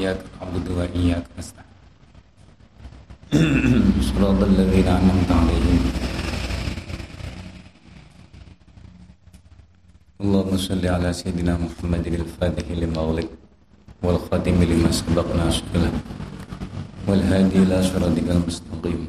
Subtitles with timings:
[0.00, 1.68] إياك نعبد وإياك نستعين.
[4.08, 5.82] صراط الذين أنعمت عليهم.
[10.20, 13.28] اللهم صل على سيدنا محمد الفاتح لما أغلق
[14.02, 15.92] والخاتم لما سبق ناصر له
[17.08, 19.00] والهادي إلى صراطك المستقيم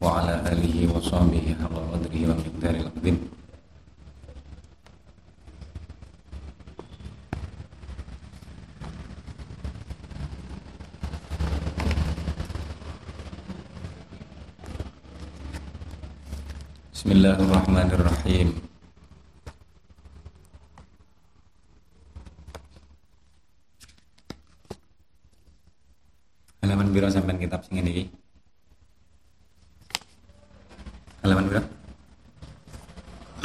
[0.00, 3.16] وعلى آله وصحبه حق قدره ومقداره العظيم.
[16.98, 18.58] Bismillahirrahmanirrahim.
[26.58, 28.10] Halaman biro sampai kitab sing ini
[31.22, 31.62] Halaman biro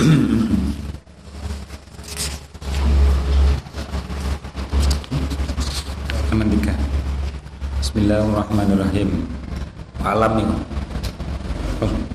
[6.25, 6.73] Halaman tiga.
[7.85, 9.29] Bismillahirrahmanirrahim.
[10.01, 10.49] Alam nih
[11.85, 12.12] oh.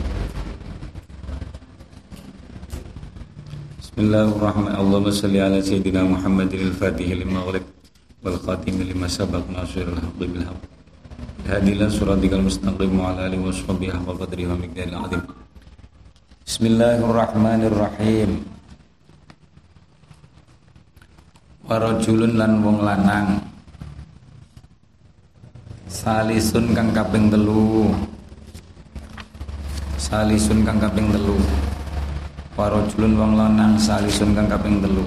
[3.99, 4.79] Bismillahirrahmanirrahim.
[4.79, 7.67] Allahumma salli ala sayyidina Muhammadin al-Fatih lima ghalib
[8.23, 10.63] wal khatim lima sabaq nasirul haqqi bil haqq.
[11.51, 15.23] Hadi ila siratikal mustaqim wa ala alihi wa sahbihi haqqa qadri wa miqdaril azim.
[16.47, 18.31] Bismillahirrahmanirrahim.
[21.67, 23.43] Wa rajulun lan wong lanang
[25.91, 27.91] Salisun kang kaping telu
[29.99, 31.35] Salisun kang kaping telu
[32.59, 35.07] Warajulun wong lanang salisun kang kaping telu.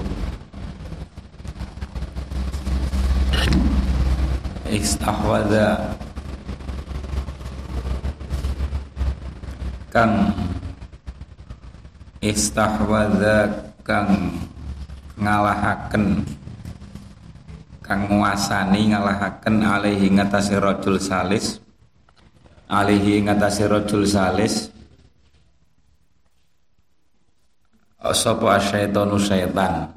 [4.72, 5.92] Istahwadha
[9.92, 10.32] kang.
[12.24, 13.52] Istahwadha
[13.84, 14.32] kang
[15.20, 16.24] ngalahaken.
[17.84, 21.60] Kang nguasani ngalahaken alaihi ngatasi rajul salis.
[22.72, 24.71] Alaihi ngatasi rajul salis
[28.14, 29.88] sapa asyaitonu syaitan?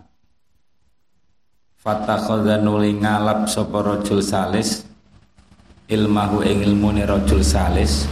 [1.80, 4.82] Fatakhadha nuli ngalap sapa rajul salis
[5.86, 8.10] ilmahu ing ilmune rajul salis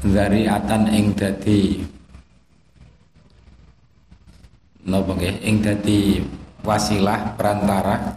[0.00, 1.84] dari atan ing dadi
[4.88, 5.36] napa nggih?
[5.44, 6.24] Ing dadi
[6.64, 8.16] wasilah perantara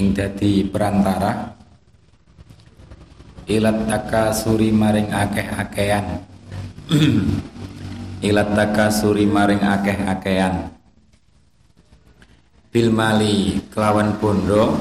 [0.00, 1.52] ing dadi perantara
[3.52, 6.06] ilat takasuri maring akeh-akehan
[8.22, 10.70] ilat takasuri maring akeh-akehan.
[12.70, 14.78] Bil mali kelawan bondo.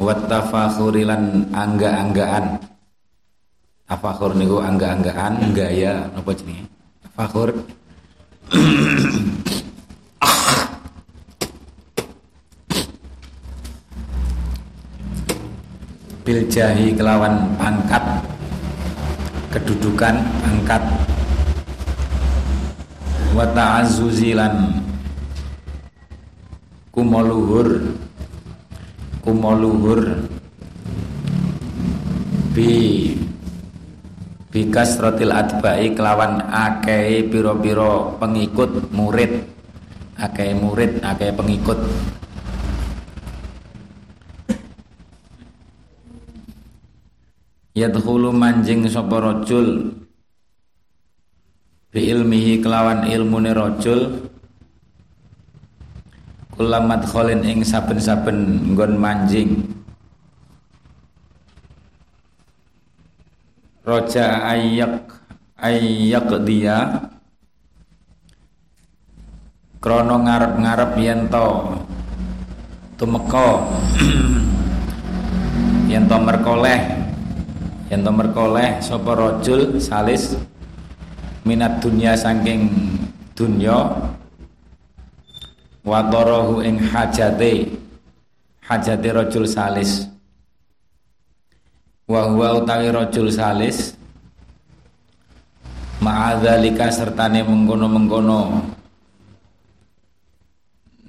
[0.00, 2.58] Wat tafakhuri lan angga-anggaan.
[3.86, 6.66] Tafakhur niku angga-anggaan gaya napa jenenge?
[7.04, 7.54] Tafakhur.
[16.26, 18.04] Bil jahi kelawan pangkat.
[19.50, 20.14] Kedudukan
[20.46, 20.99] pangkat
[23.34, 24.82] wa ta'azzuzi lan
[26.90, 27.94] kumoluhur.
[29.20, 30.26] Kumoluhur.
[32.50, 32.72] Bi
[34.50, 39.46] bi kasratil atba'i kelawan akeh piro-piro pengikut murid.
[40.18, 41.78] Akeh murid akeh pengikut.
[47.70, 49.99] Yadkhulu manjing sapa rajul
[51.90, 54.30] bi ilmihi kelawan ilmune rajul.
[56.54, 59.64] Kulamat kholin ing saben-saben nggon manjing.
[63.82, 65.08] Roja ayak
[65.58, 66.78] ayak dia.
[69.80, 71.48] Krono ngarep-ngarep yen to
[73.00, 73.64] tumeka.
[75.88, 76.80] Yen to merkoleh.
[77.88, 80.36] Yen to merkoleh sapa rajul salis
[81.50, 82.70] minat dunia saking
[83.34, 83.90] dunya
[85.82, 87.66] wa darahu ing hajate
[88.62, 90.06] hajate rajul salis.
[92.06, 93.98] Wa huwa utawi rajul salis
[95.98, 98.62] ma'adzalika sertane mengkono-mengkono.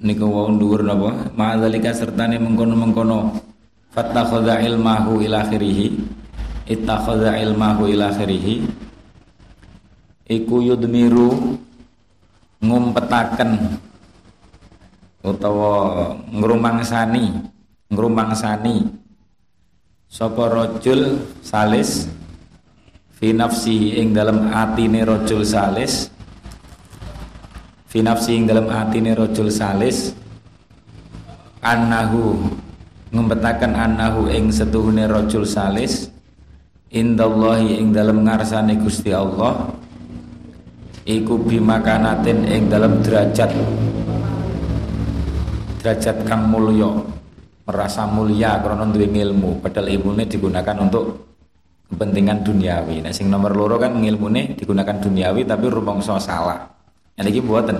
[0.02, 1.30] Niku wong dhuwur napa?
[1.38, 3.38] Ma'adzalika sertane mengkono-mengkono.
[3.94, 5.94] Fattakhadha ilmahu ila akhirih.
[6.66, 8.10] Ittakhadha ilmahu ila
[10.26, 11.58] iku yudmiru
[12.62, 13.78] ngumpetaken
[15.22, 17.52] utawa ngrumangsani
[17.92, 18.88] ngrumangsani.
[20.12, 22.08] Sapa rajul salis?
[23.16, 26.08] Fi nafsi ing dalam atine rajul salis.
[27.88, 30.12] Fi nafsi ing dalam atine rajul salis.
[31.62, 32.50] Annahu
[33.12, 36.12] ngempetaken annahu ing setuhune rajul salis.
[36.92, 39.72] Indallahi ing dalem ngarsane Gusti Allah
[41.02, 43.50] iku bimakanatin ing dalem derajat
[45.82, 46.90] derajat kang mulya
[47.66, 51.04] merasa mulia karena duwe ilmu padahal ilmune digunakan untuk
[51.90, 53.04] kepentingan duniawi.
[53.04, 56.70] Nah sing nomor loro kan ilmune digunakan duniawi tapi rumangsa salah.
[57.18, 57.78] Ini iki buatan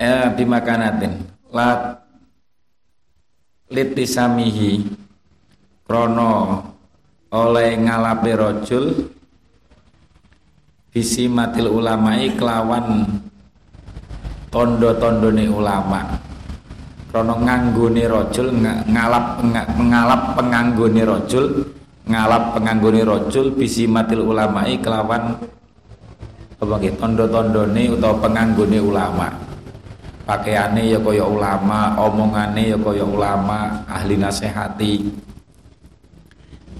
[0.00, 1.12] eh bimakanatin.
[1.50, 1.96] La
[3.70, 4.86] litisamihi
[5.82, 6.62] krono
[7.30, 8.84] oleh ngalape rojul
[10.90, 13.06] bisi matil ulamai kelawan
[14.50, 16.02] tondo-tondone ulama.
[17.10, 18.54] Krono nganggone rojul
[18.86, 19.42] ngalap
[19.78, 21.46] ngalap penganggone rojul
[22.06, 25.38] ngalap penganggone rojul bisi matil ulamai kelawan
[26.60, 29.28] apa tondo-tondone utawa penganggone ulama.
[30.26, 34.94] Pakaiane ya kaya ulama omongane ya kaya ulama ahli nasihati.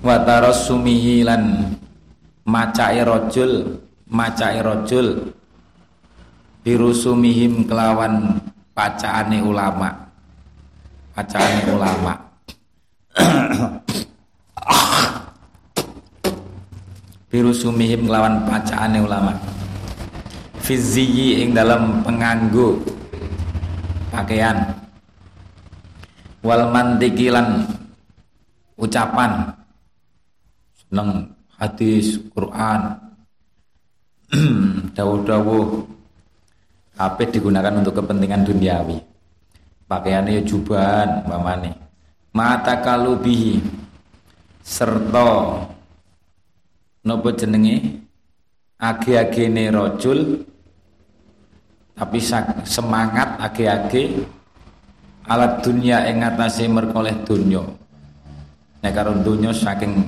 [0.03, 1.75] Wa tarassumihi lan
[2.47, 3.53] macake rajul
[4.11, 5.31] macake rajul
[6.67, 8.43] birusumihim kelawan
[8.75, 10.11] pacaane ulama.
[11.15, 12.13] Pacaane ulama.
[17.31, 19.33] Birusumihim kelawan pacaane ulama.
[20.61, 22.83] Fiziyi ing dalam penganggu
[24.11, 24.75] pakaian.
[26.43, 27.63] Wal mantikilan
[28.75, 29.55] ucapan.
[30.75, 33.10] Seneng hadis Quran
[34.97, 35.67] dawuh-dawuh
[37.01, 38.99] apa digunakan untuk kepentingan duniawi.
[39.91, 41.91] Pakaiannya jubahan mamane
[42.31, 43.59] mata kalubihi
[44.63, 45.59] serta
[47.07, 48.07] nopo jenenge?
[48.81, 50.41] Age-agene rojul
[51.93, 52.17] tapi
[52.65, 54.25] semangat age-age
[55.29, 57.61] alat dunia ing atase merkoleh dunya
[58.81, 60.01] nek karo dunya saking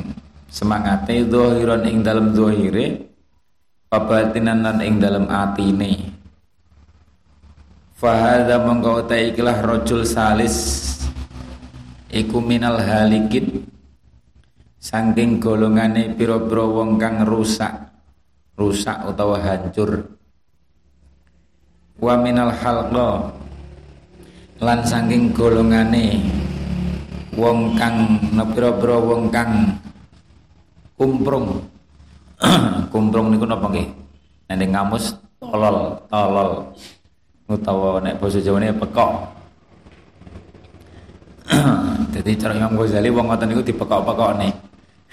[0.48, 3.11] semangate zahiran ing dalem zahire
[3.92, 6.16] pabatinan lan ing dalem atine.
[7.92, 10.80] Fahadha mongko ta ikilah rajul salis.
[12.08, 13.68] Iku minal halikin
[14.80, 17.92] saking golongane pira-pira wong kang rusak.
[18.56, 20.08] Rusak utawa hancur.
[22.00, 23.28] Wa minal halqa.
[24.64, 26.16] Lan saking golongane
[27.36, 29.76] wong kang nepira-pira wong kang
[30.96, 31.71] kumprung
[32.92, 33.88] kumprung niku napa nggih?
[34.52, 36.50] Nek ngamus tolol tolol.
[37.48, 39.10] Utawa nek basa Jawane pekok.
[42.14, 44.48] Jadi cara Imam Ghazali wong ngoten niku dipekok-pekokne.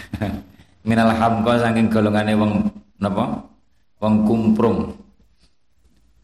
[0.88, 2.52] Minal hamqa saking golongane wong
[3.02, 3.44] napa?
[4.00, 4.96] Wong kumprung.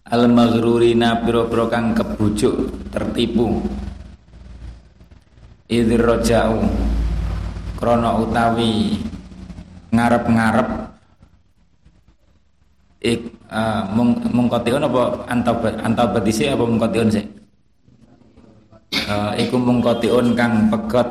[0.06, 3.66] Al maghrurina piro-piro kang kebujuk tertipu.
[5.66, 6.62] Idzir roja'u
[7.81, 9.02] krono utawi
[9.90, 10.94] ngarep-ngarep
[13.06, 13.22] ik
[13.54, 15.30] uh, mung mungkotion apa
[15.86, 17.25] antabatisi apa mungkotion sih
[19.10, 21.10] uh, iku mungkotion kang pegot.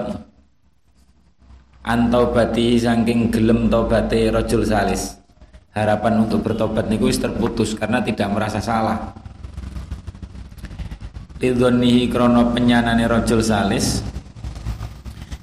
[1.85, 5.20] Antaubati saking gelem tobate rajul salis.
[5.76, 9.12] Harapan untuk bertobat niku wis terputus karena tidak merasa salah.
[11.44, 14.00] Lidhonihi krono penyanane rojul salis.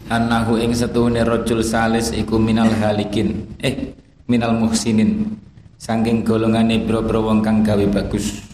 [0.09, 3.45] Anahu ing setuhune rojul salis iku minal halikin.
[3.61, 3.93] Eh
[4.25, 5.37] minal muhsinin
[5.81, 8.45] Sangking golongane bro-bro wong kang gawe bagus.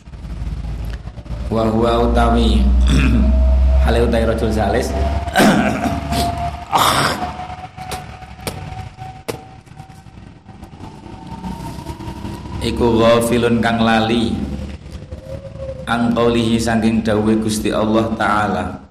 [1.52, 2.64] Wa huwa utawi
[3.84, 4.88] Hale utawi rojul salis.
[12.72, 14.32] Iku ghafilun kang lali.
[15.84, 18.88] Angkaulihi saking dawuhe Gusti Allah taala.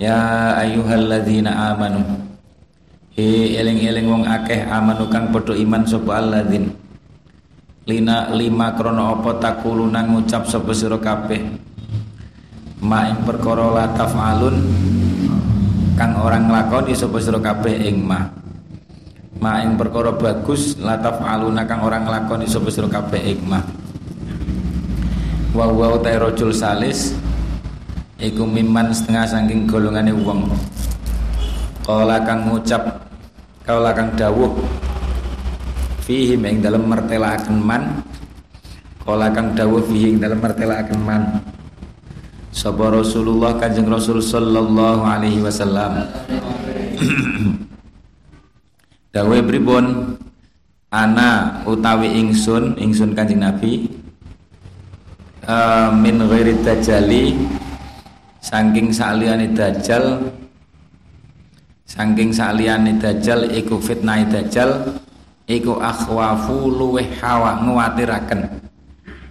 [0.00, 2.08] Ya ayyuhalladzina amanu.
[3.12, 6.80] He eling-eling wong akeh amanu kang padha iman sapa alladzin
[7.82, 11.42] lina lima krono apa takuluna ngucap sapa sira kabeh.
[12.82, 14.56] Ma ing perkara la tafalun
[15.94, 18.26] kang orang nglakoni sapa sira kabeh ing ma
[19.38, 23.62] ma ing perkara bagus lataf aluna kang orang nglakoni sapa sira kabeh ikmah
[25.54, 27.14] wa wa ta rajul salis
[28.18, 30.46] iku miman setengah saking golongane wong.
[31.82, 33.10] Kala kang ngucap
[33.66, 34.54] kala kang dawuh
[36.02, 38.02] fihi ing dalem mertelaaken man.
[39.02, 41.22] Kala kang dawuh fihi ing dalem mertelaaken man.
[42.52, 46.04] Sapa Rasulullah Kanjeng Rasul sallallahu alaihi wasallam.
[49.14, 50.18] Dawe pripun?
[50.92, 53.88] Ana utawi ingsun ingsun Kanjeng Nabi.
[55.42, 57.34] Uh, min ghairi tajali
[58.42, 60.22] saking saliyane dajjal
[61.82, 64.98] saking saliyane dajjal iku fitnah dajjal
[65.46, 68.46] iku akhwafu luweh hawa nguwatiraken.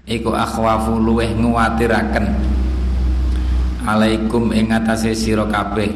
[0.08, 2.26] Iku akhwafu luweh nguwatiraken.
[3.88, 5.90] Alaikum ing atase sira kabeh.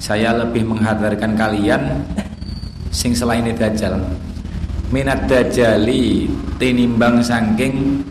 [0.00, 2.04] Saya lebih menghadarkan kalian
[2.88, 4.00] sing selain dajjal.
[4.90, 6.26] Minat dajjali
[6.58, 8.02] tinimbang saking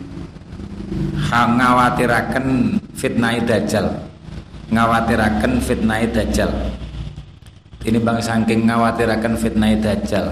[1.30, 3.86] ngawatiraken fitnah dajjal.
[4.70, 6.50] Ngawatiraken fitnah dajjal.
[7.80, 10.28] Ini bang saking ngawatiraken fitnah dajjal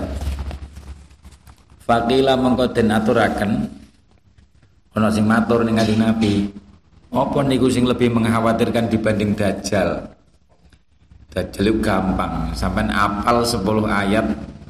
[1.89, 3.65] Fakila mengko den aturaken
[4.93, 6.53] ana sing matur ning Nabi
[7.09, 9.97] apa niku sing lebih mengkhawatirkan dibanding dajjal
[11.33, 14.27] dajjal itu gampang sampai apal 10 ayat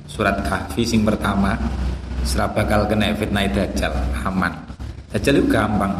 [0.06, 1.58] surat kahfi sing pertama
[2.22, 3.90] serap bakal kena fitnah dajjal
[4.22, 4.54] aman
[5.10, 5.98] dajjal itu gampang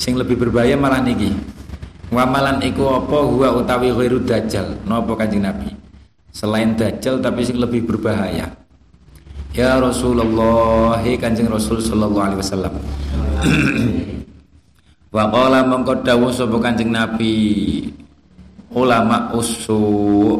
[0.00, 1.28] Sing lebih berbahaya malah niki.
[2.08, 4.72] Wamalan iku apa huwa utawi ghairu dajjal.
[4.88, 5.68] Napa Kanjeng Nabi?
[6.32, 8.48] Selain dajjal tapi sing lebih berbahaya.
[9.50, 12.74] Ya Rasulullah, he Kanjeng Rasul sallallahu alaihi wasallam.
[15.14, 17.82] Wa qala mangko dawuh sapa Kanjeng Nabi
[18.70, 20.38] ulama usu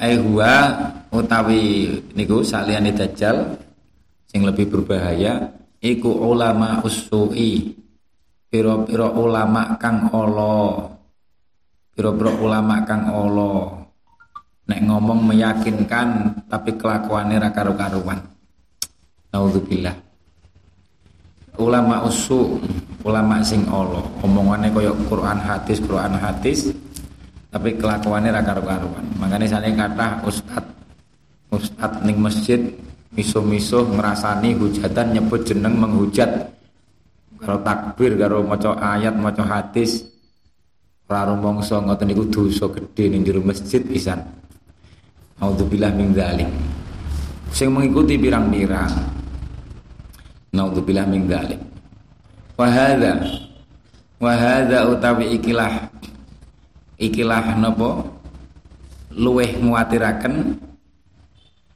[0.00, 0.80] ai huwa
[1.12, 3.60] utawi niku saliyane dajjal
[4.24, 5.52] sing lebih berbahaya
[5.84, 7.76] iku ulama usui.
[8.46, 10.88] Piro-piro ulama kang olo
[11.92, 13.75] piro-piro ulama kang olo
[14.66, 18.18] nek ngomong meyakinkan tapi kelakuannya ra karu-karuan.
[21.56, 22.60] Ulama usu
[23.06, 24.04] ulama sing olo.
[24.20, 26.58] Omongannya koyok Quran hadis Quran hadis
[27.48, 29.06] tapi kelakuannya ra karu-karuan.
[29.22, 30.64] Makanya saya kata ustad
[31.54, 32.58] ustad ning masjid
[33.14, 36.28] miso-miso ngerasani hujatan nyebut jeneng menghujat.
[37.38, 40.02] Kalau takbir kalau maca ayat maca hadis
[41.06, 44.18] ora mongso ngoten niku dosa gedhe ning jero masjid pisan
[45.36, 46.48] Naudzubillah min dzalik.
[47.52, 48.92] Sing mengikuti pirang-pirang.
[50.56, 51.60] Naudzubillah min dzalik.
[52.56, 53.12] Wa hadza
[54.16, 55.92] wa hadza utawi ikilah
[56.96, 58.00] ikilah napa
[59.12, 60.56] luweh nguwatiraken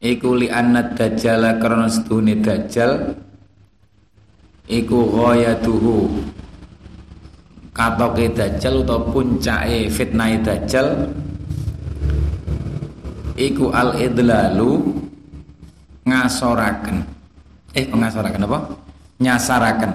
[0.00, 3.12] iku li anna dajjal karena sedune dajjal
[4.72, 6.08] iku ghayatuhu
[7.76, 11.12] katoke dajjal utawa puncake fitnah dajjal
[13.40, 14.84] iku al idlalu
[16.04, 16.96] ngasoraken
[17.72, 18.58] eh ngasoraken apa
[19.16, 19.92] nyasaraken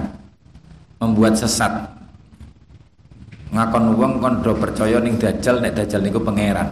[0.98, 1.72] membuat sesat
[3.54, 6.68] ngakon wong kon do percaya ning dajjal nek dajjal niku pangeran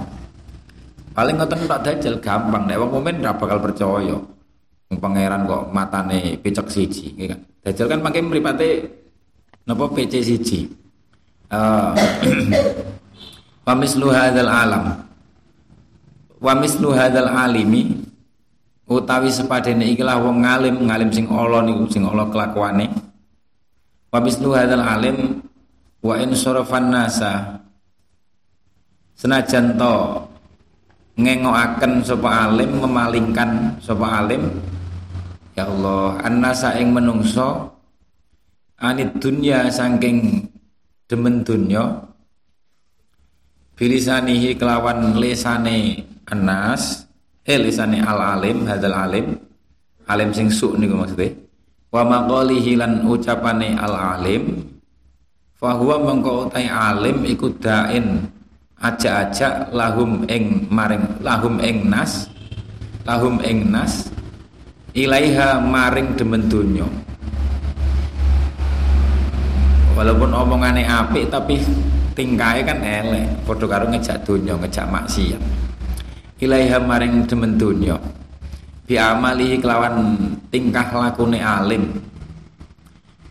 [1.13, 4.17] Paling ngoten tak dajal gampang nek wong mukmin ora bakal percaya.
[4.93, 7.39] Pangeran kok matane picek siji, nggih kan.
[7.65, 8.69] Dajal kan pakai mripate
[9.65, 10.59] napa PC siji.
[11.53, 11.93] Uh,
[13.65, 15.05] wa mislu hadzal alam.
[16.43, 18.03] Wa mislu hadzal alimi
[18.83, 22.91] utawi sepadene ikilah wong ngalim, ngalim sing Allah niku sing Allah kelakuane.
[24.11, 25.39] Wa mislu hadzal alim
[26.03, 27.63] wa in sarafan nasa
[29.15, 29.95] senajan to
[31.15, 34.51] ngengokaken sapa alim memalingkan sapa alim
[35.55, 37.71] ya Allah annasa ing menungso
[38.83, 40.43] anit dunya saking
[41.07, 42.03] demen dunya
[43.79, 47.03] bilisanihi kelawan lesane anas
[47.43, 49.35] eh lesane al alim hadal alim.
[50.07, 51.31] Alim sing su niku maksudnya.
[51.91, 54.63] Wa maqalihi lan ucapane al alim
[55.55, 58.27] fahuwa mengko alim iku dain.
[58.83, 62.27] Aja-aja lahum ing maring lahum ing nas.
[63.07, 64.11] Lahum ing nas.
[64.93, 66.85] Ilaiha maring demen dunyo
[69.93, 71.57] walaupun omongane apik tapi
[72.13, 73.25] tingkai kan elek.
[73.45, 75.62] Padha karo ngejak dunyo ngejak maksiat
[76.43, 77.97] ilaiha maring demen dunyo
[78.83, 82.03] bi amali kelawan tingkah lakune alim.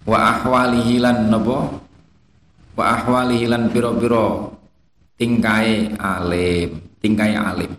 [0.03, 1.79] Wa ahwalihi lan napa?
[2.75, 4.51] Wa ahwalihi lan pira-pira
[5.21, 7.71] tingkai alim tingkai alim.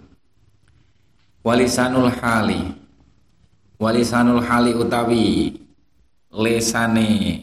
[1.44, 2.62] Walisanul hali.
[3.82, 5.52] Walisanul hali utawi
[6.32, 7.42] lesane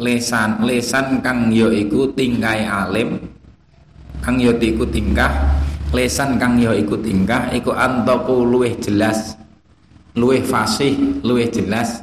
[0.00, 3.20] lesan lesan kang yo iku tingkai alim
[4.24, 5.59] kang yo iku tingkah
[5.90, 9.34] lesan kang yo iku tingkah iku antaku luweh jelas
[10.14, 12.02] luweh fasih luweh jelas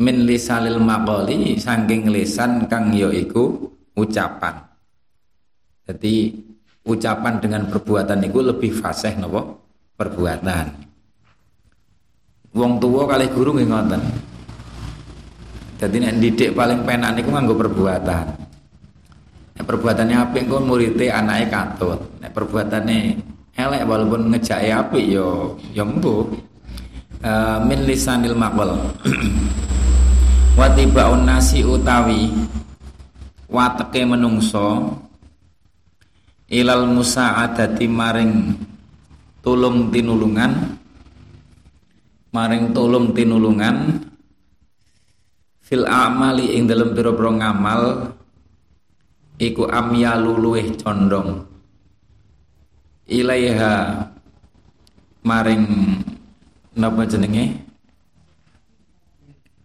[0.00, 4.66] min lisalil maqali saking lesan kang yo iku ucapan
[5.86, 6.34] jadi
[6.86, 9.62] ucapan dengan perbuatan itu lebih fasih nopo
[9.94, 10.66] perbuatan.
[12.56, 13.68] Wong tua kali guru nggih.
[15.76, 18.45] Jadi nek didik paling penak niku nganggo perbuatan.
[19.56, 22.00] Nek perbuatannya apik engko murite anake katut.
[22.20, 22.98] Nek perbuatannya
[23.56, 26.28] elek walaupun ngejake apik yo yo embuh
[27.24, 28.76] uh, min lisanil maqwal
[30.58, 30.68] wa
[31.20, 32.32] nasi utawi
[33.48, 34.92] wateke menungso
[36.48, 38.56] ilal musa'adati maring
[39.40, 40.52] tulung tinulungan
[42.32, 44.04] maring tulung tinulungan
[45.60, 47.82] fil amali ing dalam pira-pira ngamal
[49.36, 51.44] iku amyalu luweh condong.
[53.06, 54.02] Ilaiha
[55.22, 55.64] maring
[56.74, 57.54] napa jenenge?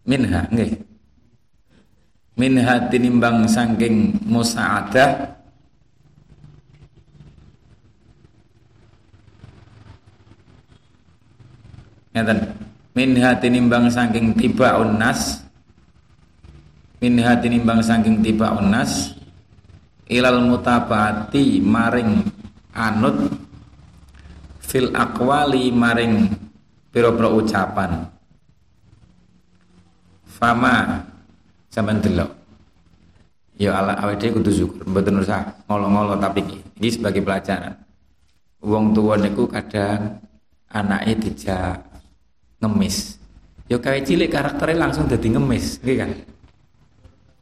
[0.06, 0.72] Minha nggih.
[2.38, 5.40] Minha tinimbang saking musaadah.
[12.12, 12.40] Ngeten.
[12.92, 15.42] Minha tinimbang saking tiba unnas
[17.02, 19.18] minha tinimbang saking tiba unnas
[20.12, 22.28] ilal mutabati maring
[22.76, 23.32] anut.
[24.60, 26.28] Fil akwali maring
[26.92, 27.92] pira-pira ucapan.
[30.28, 31.00] Fama
[31.72, 32.32] sampean delok.
[33.60, 36.42] Ya ala awake kudu syukur mboten usah ngolo-ngolo tapi
[36.82, 37.76] ini sebagai pelajaran.
[38.64, 40.18] Wong tua niku kadang
[40.72, 41.78] anaknya dijak
[42.64, 43.22] ngemis.
[43.70, 46.12] Ya kayak cilik karakternya langsung jadi ngemis gitu kan?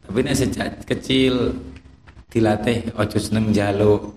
[0.05, 1.53] Tapi ini sejak kecil
[2.29, 4.13] dilatih ojo seneng jaluk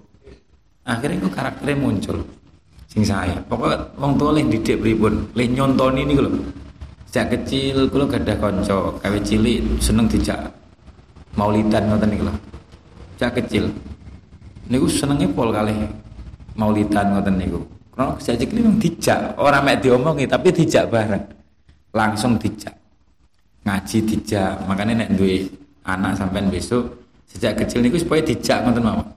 [0.85, 2.19] akhirnya kok karakternya muncul
[2.93, 3.41] sing saya.
[3.49, 5.25] Pokoknya wong tua leh didik pripun?
[5.33, 6.31] Leh nyontoni ini lho.
[7.09, 10.49] Sejak kecil kula gadah kanca kawe cilik seneng dijak
[11.37, 12.35] maulidan ngoten niku lho.
[13.17, 13.65] Sejak kecil.
[14.69, 15.73] Niku senenge pol kali
[16.57, 17.61] maulidan ngoten niku.
[17.97, 19.21] Karena sejak kecil memang dijak.
[19.41, 21.25] Orang mek diomongi tapi dijak bareng.
[21.97, 22.77] Langsung dijak.
[23.65, 24.69] Ngaji dijak.
[24.69, 25.49] Makanya nek duwe
[25.89, 27.02] anak sampean besok
[27.33, 29.09] Sejak kecil niku supaya dijak ngoten mawon.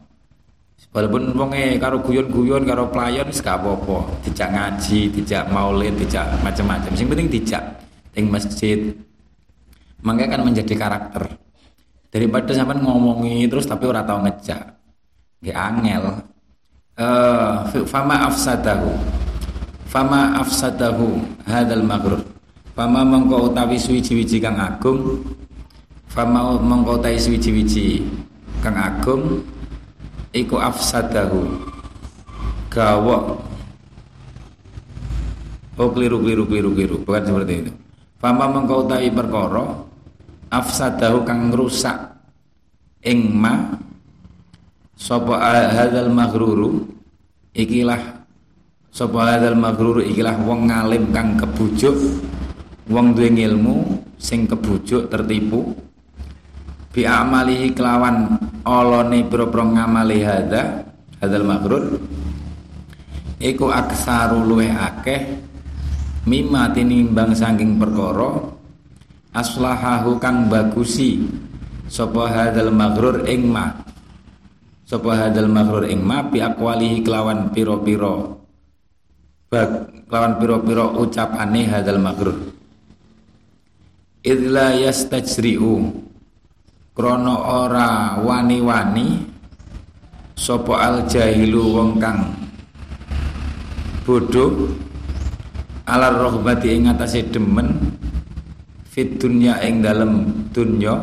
[0.96, 6.96] Walaupun wonge karo guyon-guyon karo pelayan wis gak apa-apa, dijak ngaji, dijak maulid, dijak macam-macam.
[6.96, 7.64] Sing penting dijak
[8.16, 8.96] ing masjid.
[10.00, 11.36] Mangga kan menjadi karakter.
[12.08, 14.64] Daripada sampean ngomongi terus tapi ora tau ngejak.
[15.44, 16.04] Nggih angel.
[16.96, 18.96] Uh, fama afsadahu.
[19.92, 22.24] Fama afsadahu hadal maghrur.
[22.72, 25.28] Fama mengko utawi suwi-wiji kang agung
[26.16, 28.08] Fama mengkotai suwiji-wiji
[28.64, 29.44] kang agung
[30.32, 31.44] iku afsadahu.
[32.72, 33.44] Gawok.
[35.76, 36.96] Oh keliru keliru keliru keliru.
[37.04, 37.72] Bukan seperti itu.
[38.24, 39.86] Fama mengkotai perkara
[40.56, 42.16] afsadahu kang rusak
[43.04, 43.76] ing ma
[44.96, 46.88] sapa hadzal maghruru
[47.52, 48.24] ikilah
[48.88, 51.94] sapa hadzal maghruru ikilah wong ngalim kang kebujuk
[52.88, 55.85] wong duwe ilmu sing kebujuk tertipu
[56.96, 60.88] bi amalihi kelawan olone boro-boro ngamali hadza
[61.20, 62.00] hadzal maghrur
[63.44, 65.44] iku aksaru luwe akeh
[66.24, 68.48] mimma tinimbang saking perkara
[69.36, 71.28] aslahahu kang bagusi
[71.92, 73.76] sapa hadzal maghrur ing ma
[74.88, 78.40] sapa hadzal maghrur ing ma bi aqwalihi kelawan pira-pira
[80.08, 82.40] kelawan pira-pira ucapane hadzal maghrur
[84.24, 86.06] idla yastajri'u
[86.96, 89.20] krono ora wani-wani
[90.40, 92.32] sapa al jahilu wong kang
[94.08, 94.72] bodoh
[95.84, 98.00] alar rohbati ing atase demen
[98.88, 100.96] fit dunya ing dalem dunya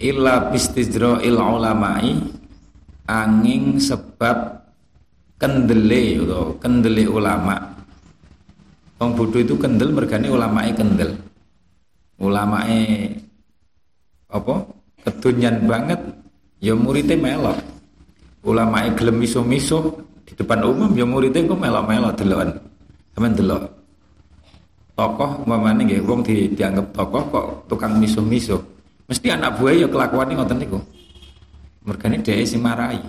[0.00, 2.40] illa bistizra il ulamai
[3.04, 4.64] angin sebab
[5.40, 7.56] kendele atau kendele ulama.
[9.00, 11.16] Wong bodoh itu kendel mergane ulamae kendel.
[12.20, 13.16] Ulamae
[14.30, 14.54] apa?
[15.06, 16.00] Kedunyan banget.
[16.60, 17.58] Ya muridnya melok.
[18.44, 22.50] Ulama gelem miso-miso di depan umum ya muridnya kok melok-melok delokan.
[23.16, 23.62] Sampean delok.
[24.94, 28.60] Tokoh umpamane nggih wong di, dianggap tokoh kok tukang miso-miso.
[29.08, 30.78] Mesti anak buah ya kelakuane ngoten niku.
[31.88, 33.00] Mergane dhewe sing marai.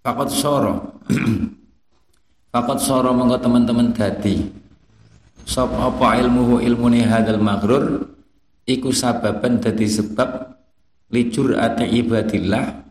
[0.00, 1.04] Fakot soro.
[2.52, 4.42] Fakot soro monggo teman-teman dadi.
[5.46, 8.02] Sop apa ilmuhu ilmune hadal maghrur?
[8.66, 10.55] Iku sababan dadi sebab
[11.10, 12.82] licur ate ibadillah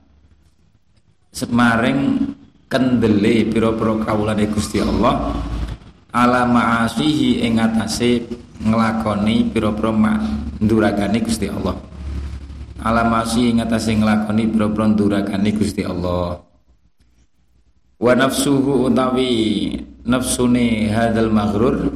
[1.36, 2.32] semaring
[2.72, 5.36] kendele pira-pira kawulane Gusti Allah
[6.16, 8.24] ala ma'asihi ing atase
[8.64, 9.92] nglakoni pira-pira
[11.20, 11.76] Gusti Allah.
[12.80, 15.20] Ala ma'asihi ing atase nglakoni pira-pira
[15.52, 16.40] Gusti Allah.
[18.00, 19.76] Wa nafsuhu utawi
[20.08, 21.92] nafsune hadzal maghrur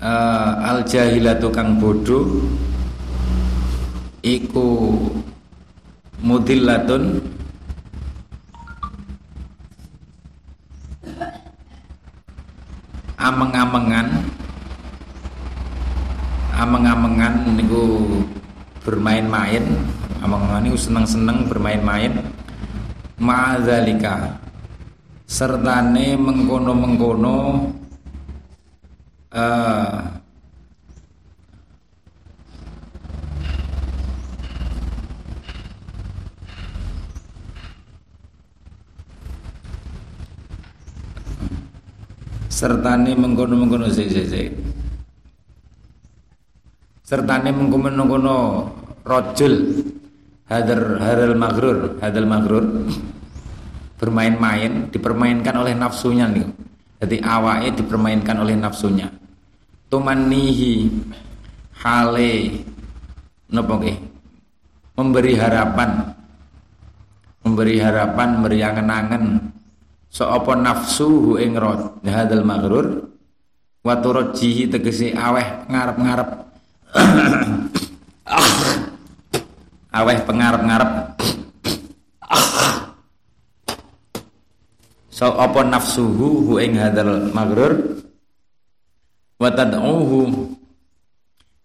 [0.00, 2.44] uh, al jahilatu kang bodoh
[4.22, 4.98] iku
[6.22, 7.18] mudillatun.
[13.22, 14.26] Ameng-amengan.
[16.58, 17.84] Ameng-amengan niku
[18.82, 19.62] bermain-main.
[20.22, 22.18] Ameng-amengan niku seneng-seneng bermain-main.
[23.22, 24.42] Ma'adzalika.
[25.26, 27.70] Sertane mengkono-mengkono
[29.32, 30.21] uh,
[42.52, 44.48] sertane mengkono-mengkono sik sik sik.
[47.00, 48.68] Sertane mengkono-mengkono
[49.08, 49.54] rojul
[50.52, 52.64] hadar hadal maghrur hadal maghrur
[53.96, 56.44] bermain-main dipermainkan oleh nafsunya nih
[57.02, 59.10] jadi awake dipermainkan oleh nafsunya.
[59.90, 60.86] Tumanihi
[61.82, 62.62] hale
[63.50, 63.80] nopo
[64.94, 66.14] memberi harapan.
[67.42, 69.51] Memberi harapan memberi angen-angen
[70.12, 73.08] so apa nafsu ing rod hadal maghrur
[73.82, 76.28] wa turjihi tegese aweh ngarep-ngarep.
[79.92, 80.90] Aweh pengarep-ngarep.
[85.12, 88.00] So apa nafsuhu hu ing hadal maghrur
[89.36, 90.48] wa tad'uhu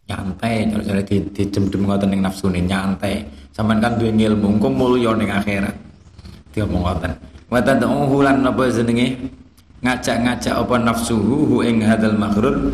[0.08, 3.24] nyantai kalau di, di dem-dem ngoten ning nafsune nyantai.
[3.56, 5.76] Sampean kan duwe ilmu engko mulya ning akhirat.
[6.52, 9.32] Diomong ngoten wa tad'uhu lan napa jenenge?
[9.78, 12.74] Ngajak-ngajak apa nafsuhu hu ing hadal maghrur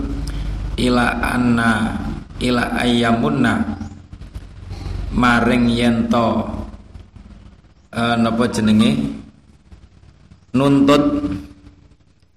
[0.79, 1.99] ila anna
[2.39, 3.59] ila ayyamunna.
[5.13, 6.49] Maring yento
[7.93, 9.13] uh, napa jenenge?
[10.57, 11.03] Nuntut.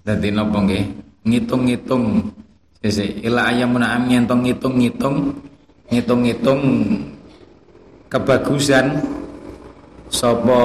[0.04, 0.84] Dadi napa nggih?
[1.24, 2.30] Ngitung-ngitung.
[2.82, 5.16] Sese ila ayyamunna am yento ngitung-ngitung
[5.88, 6.62] ngitung-ngitung
[8.12, 8.98] kebagusan.
[10.06, 10.62] Sapa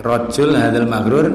[0.00, 1.26] rajul hadal maghrur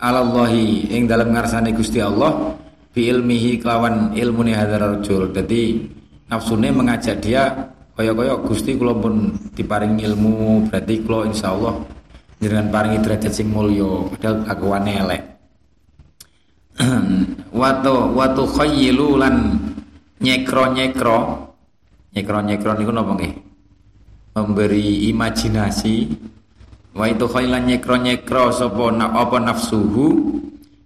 [0.00, 2.56] alallahi ing dalam ngarsane Gusti Allah
[2.92, 5.32] bi ilmihi kelawan ilmune hadal rajul.
[5.32, 5.80] Dadi
[6.28, 11.74] nafsune mengajak dia kaya-kaya Gusti kula pun diparing ilmu berarti kula insyaallah
[12.42, 15.22] jenengan paringi derajat sing mulya padahal akuane elek.
[17.54, 19.62] Watu watu khayyilu lan
[20.18, 21.46] nyekro-nyekro.
[22.10, 23.34] Nyekro-nyekro niku napa nggih?
[24.34, 26.10] Memberi imajinasi
[26.94, 30.06] wa itu khailan nyekro nyekro sapa na apa nafsuhu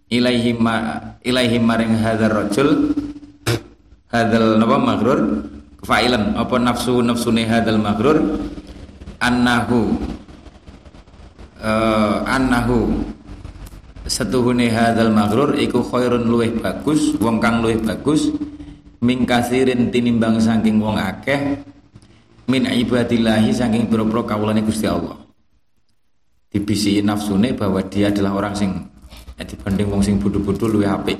[0.09, 2.97] ilaihi ma ilaihi maring hadzal rajul
[4.09, 5.21] hadzal napa maghrur.
[5.79, 8.19] Fa'ilan apa nafsu nafsune hadzal maghrur.
[9.23, 9.95] Annahu
[11.63, 12.99] uh, annahu
[14.09, 18.31] setuhune hadzal maghrur iku khairun luweh bagus wong kang luweh bagus
[19.05, 21.61] min kasirin tinimbang saking wong akeh
[22.49, 25.28] min ibadillahi saking pira-pira kawulane Gusti Allah
[26.49, 28.71] dibisi nafsune bahwa dia adalah orang sing
[29.37, 31.19] ya, dibanding wong sing bodho-bodho luwih apik.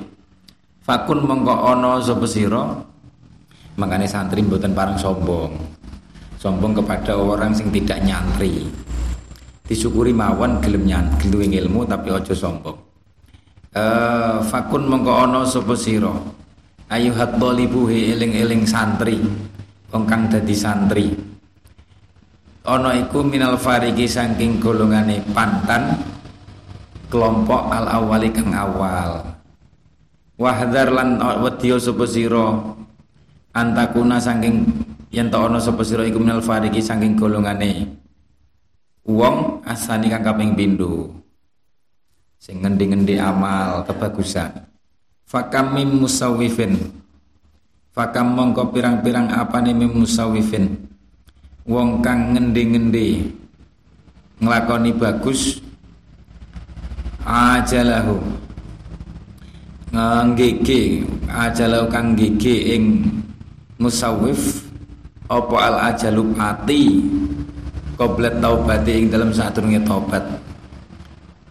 [0.81, 2.65] Fakun mengko ana sapa sira
[3.77, 5.53] mangane santri mboten parang sombong.
[6.39, 8.65] Sombong kepada orang sing tidak nyantri.
[9.69, 12.77] Disyukuri mawon gelem nyantri ilmu tapi ojo sombong.
[13.69, 16.09] Uh, fakun mengko ana sapa sira
[16.89, 19.21] ayuhat dhalibu eling-eling santri
[19.93, 21.13] wong kang dadi santri
[22.67, 25.95] ana iku minal fariki saking golongane pantan
[27.07, 29.23] kelompok al awali kang awal.
[30.39, 32.55] Wahdar lan wedya sapa sira?
[33.55, 34.67] Antakuna saking
[35.11, 37.87] yen ta ana sapa sira iku minal fariki saking golongane
[39.07, 41.11] wong asani kang kaping pindho.
[42.39, 44.63] Sing ngendi-ngendi amal kebagusan.
[45.27, 46.79] Fakam mim musawifin.
[47.91, 50.88] Fakam mongko pirang-pirang apane mim musawifin
[51.69, 53.29] wong kang ngendi-ngendi.
[54.41, 55.61] Nglakoni bagus.
[57.21, 58.17] Ajalahu.
[59.93, 63.05] Nggege ajalahu kang gege ing
[63.77, 64.65] musawif
[65.29, 67.05] apa al ajalu pati
[67.97, 70.25] qoblat taubati ing dalam sadurunge taubat.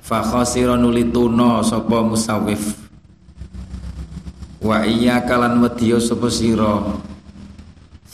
[0.02, 2.78] Fa khasira nulituna sapa musawif
[4.58, 6.82] wa iya kalan wedya sapa sira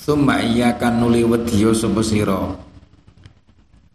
[0.04, 2.36] Summa iya kan nuli wedya sapa sira.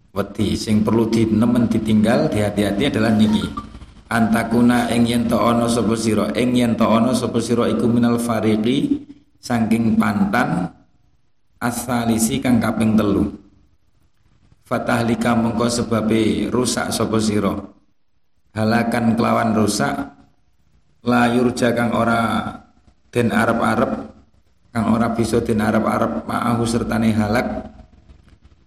[0.09, 3.45] Wedi sing perlu dinemen ditinggal dihati-hati adalah niki.
[4.09, 9.05] Antakuna ing yen to ana sapa sira, ing yen to ana iku minal fariqi
[9.37, 10.73] saking pantan
[11.61, 13.29] asalisi kang kaping telu.
[14.65, 17.53] Fatahlika mengko sebabe rusak sapa sira.
[18.57, 19.93] Halakan kelawan rusak
[21.05, 22.49] la yurja kang ora
[23.13, 24.18] den arep-arep
[24.69, 27.65] kang ora bisa den arep-arep ma'ahu sertane halak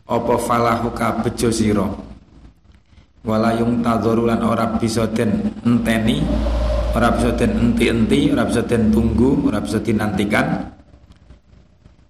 [0.02, 1.86] apa falahuka bejo sira?
[3.22, 6.26] Wala yung tadzarulan ora bisa den enteni
[6.92, 10.74] ora bisa den enti-enti ora bisa den tunggu ora bisa dinantikan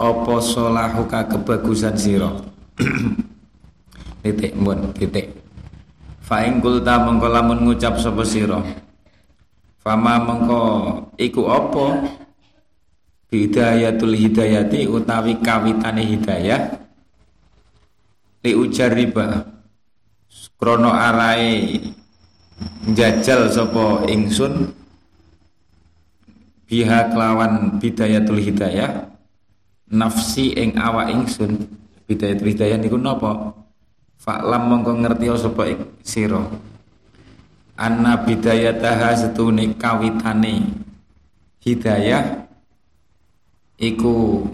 [0.00, 2.33] apa solahuka kebagusan sira?
[4.22, 5.35] Titik mun titik.
[6.22, 8.62] Fa ing kulta mengko lamun ngucap sapa sira?
[9.83, 10.62] Fama mengko
[11.18, 11.87] iku apa
[13.33, 16.77] bidayatul hidayati utawi kawitane hidayah.
[18.45, 19.49] Li ujariba
[20.61, 21.81] krono arai
[22.85, 24.77] njajal sapa ingsun.
[26.68, 29.09] Biha kelawan bidayatul hidayah.
[29.88, 31.57] Nafsi ing awak ingsun.
[32.05, 33.57] Bidayatul hidayah niku napa?
[34.21, 35.73] Faklam mongko ngerti sapa
[36.05, 36.45] sira.
[37.81, 40.68] Anna bidayataha setune kawitane
[41.64, 42.51] hidayah
[43.83, 44.47] iku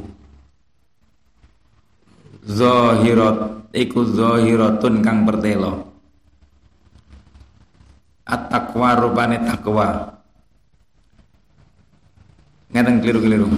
[2.48, 5.84] zahirat iku zahiratun kang pertelo.
[8.24, 10.16] At-taqwa rupane takwa
[12.72, 13.48] ngeten keliru-keliru.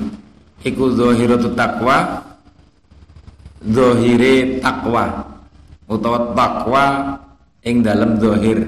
[0.62, 2.22] Iku zahiratu takwa
[3.64, 5.26] zahire takwa
[5.90, 6.84] utawa takwa
[7.66, 8.62] ing dalam zahir.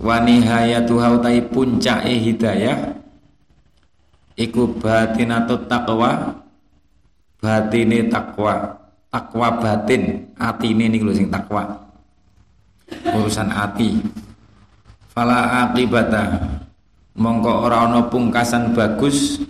[0.00, 2.99] Wa nihayatuha utai puncake hidayah
[4.38, 6.34] iku batinatut takwa
[7.40, 8.76] batine takwa
[9.10, 11.66] takwa batin atine niku lho sing takwa
[13.16, 13.98] urusan ati.
[15.10, 16.38] Fala akibata
[17.18, 19.42] mongko ora pungkasan bagus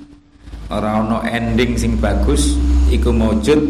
[0.72, 2.56] ora ending sing bagus
[2.88, 3.60] iku maujud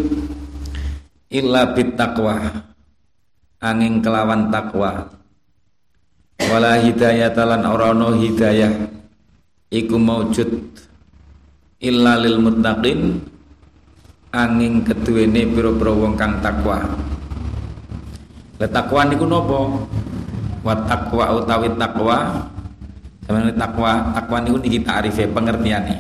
[1.31, 2.39] illa bit taqwa
[3.59, 5.11] angin kelawan takwa
[6.51, 8.73] wala hidayah talan orono hidayah.
[9.71, 10.51] Iku maujud
[11.81, 13.19] illa lil muttaqin
[14.31, 16.85] angin keduwene pira-pira wong kang takwa
[18.61, 19.61] le takwa niku napa
[20.61, 22.17] wa takwa utawi takwa
[23.25, 25.97] sampeyan takwa takwa niku niki ta'rife pengertiane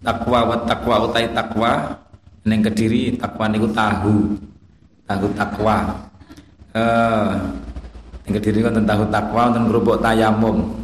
[0.00, 2.02] takwa wa takwa utawi takwa
[2.42, 4.34] Neng kediri takwa niku tahu,
[5.06, 5.94] tahu takwa.
[6.74, 7.30] Eh,
[8.26, 10.74] neng kediri kan tahu takwa wonten kerupuk tayamum.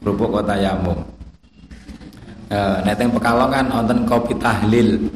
[0.00, 0.96] Kerupuk kok tayamum.
[2.46, 5.10] Eh, nek teng Pekalongan wonten kopi tahlil.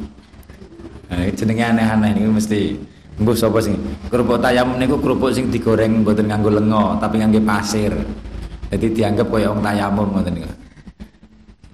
[1.11, 2.79] Eh, jenenge aneh-aneh niku mesti
[3.21, 3.77] Mbuh sapa sing
[4.09, 7.93] kerupuk tayamum niku kerupuk sing digoreng mboten nganggo lenga tapi nganggo pasir.
[8.73, 10.49] Jadi dianggap kaya wong tayamum ngoten niku.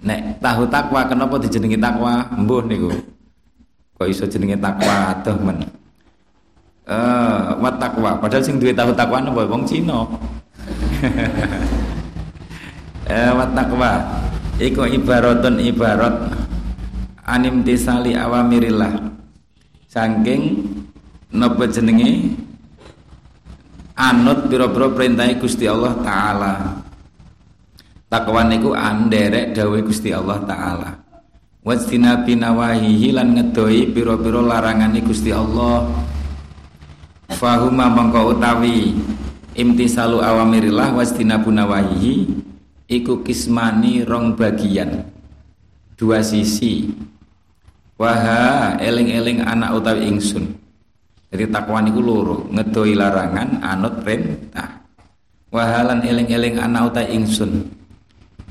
[0.03, 2.27] Nek tahu takwa kenapa dijenengi takwa?
[2.35, 2.91] Mbuh niku
[3.97, 5.65] kok iso jenenge takwa adoh men
[6.87, 10.05] eh uh, takwa padahal sing duwe tahu takwa napa wong Cina
[13.11, 14.05] eh wat takwa
[14.57, 16.33] iku ibaratun ibarat
[17.27, 19.13] anim tisali awamirillah.
[19.91, 20.65] Saking
[21.33, 22.37] napa jenenge?
[23.97, 26.53] Anut pira-pira perintah Gusti Allah taala.
[28.13, 30.91] Takwa niku anderek dawuh Gusti Allah taala.
[31.65, 35.89] Wastina binawahihi lan ngedoi piro-piro larangane Gusti Allah.
[37.41, 38.95] Fahuma mongko utawi
[39.57, 42.46] imtisalu awamirillah wastina bunawahihi
[42.87, 45.07] iku kismani rong bagian.
[45.99, 46.91] Dua sisi.
[47.97, 50.53] Waha eling-eling anak utawi ingsun.
[51.33, 54.85] Jadi takwa niku loro ngedoi larangan anut perintah.
[55.49, 57.67] Wahalan eling-eling anak utawi ingsun.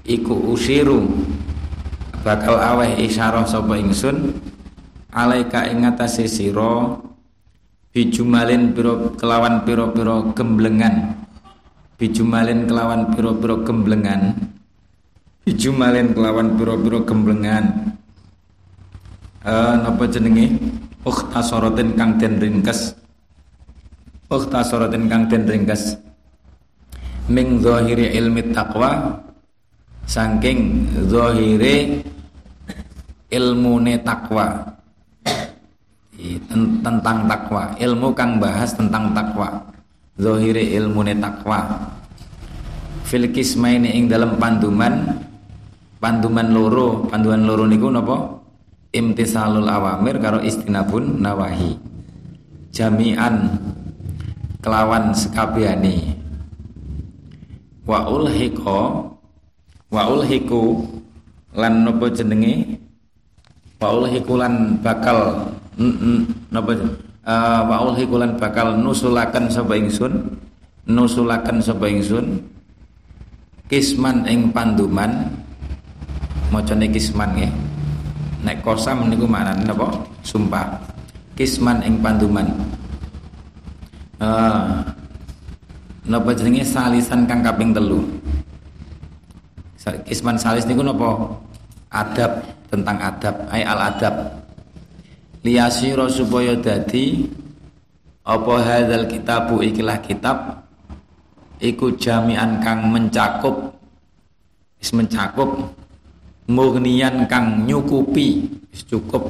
[0.06, 1.06] Iku usiru.
[2.26, 4.34] Bakal aweh isyarah sapa ingsun?
[5.14, 7.00] Alaika ing ngatasé sira
[7.96, 11.25] bijumalin piro kelawan piro-piro gemblengan
[11.96, 14.36] bijumalin kelawan piro-piro gemblengan.
[15.46, 17.96] Bijumalin kelawan piro-piro gemblengan.
[19.46, 20.58] Eh napa jenenge?
[21.06, 22.98] Ukhta sorotin kang den ringkes.
[24.26, 26.02] Ukhta sorotin kang den ringkes.
[27.30, 29.22] Ming zahiri ilmi taqwa
[30.06, 32.06] saking zahire
[33.34, 34.62] ilmune takwa
[36.86, 39.50] tentang takwa ilmu kang bahas tentang takwa
[40.16, 41.92] zahire ilmune takwa.
[43.06, 45.22] Fil kismaini ing dalam panduman
[46.02, 48.42] panduman loro panduman loro niku napa?
[48.96, 51.78] Imtisalul awamir karo istinabun nawahi.
[52.72, 53.56] Jami'an
[54.64, 56.16] kelawan sekabehane
[57.86, 58.82] wa ulhiqa
[59.92, 60.84] wa ulhiku
[61.54, 62.82] lan napa jenenge?
[63.76, 65.52] Paul hikulan bakal
[66.48, 66.80] napa uh,
[67.26, 70.38] Paul hikulan bakal nusulaken sapa ingsun
[70.86, 72.38] nusulaken sapa ingsun
[73.66, 75.34] kisman ing panduman.
[76.54, 77.52] Macane kisman nggih.
[78.46, 79.90] Nek kosam niku maknane napa?
[80.22, 80.78] Sumpah.
[81.34, 82.46] Kisman ing panduman.
[84.22, 84.86] Uh,
[86.06, 86.62] napa jenenge?
[86.62, 88.06] Salisan kang kaping telu.
[90.06, 91.42] Kisman salis niku napa?
[91.90, 93.34] Adab tentang adab.
[93.50, 94.45] Ay al adab
[95.46, 97.30] liyasira supaya dadi
[98.26, 100.66] apa hadzal kitabu ikilah kitab
[101.62, 103.78] iku jami'an kang mencakup
[104.82, 105.70] is mencakup
[106.50, 108.50] murnian kang nyukupi
[108.90, 109.30] cukup.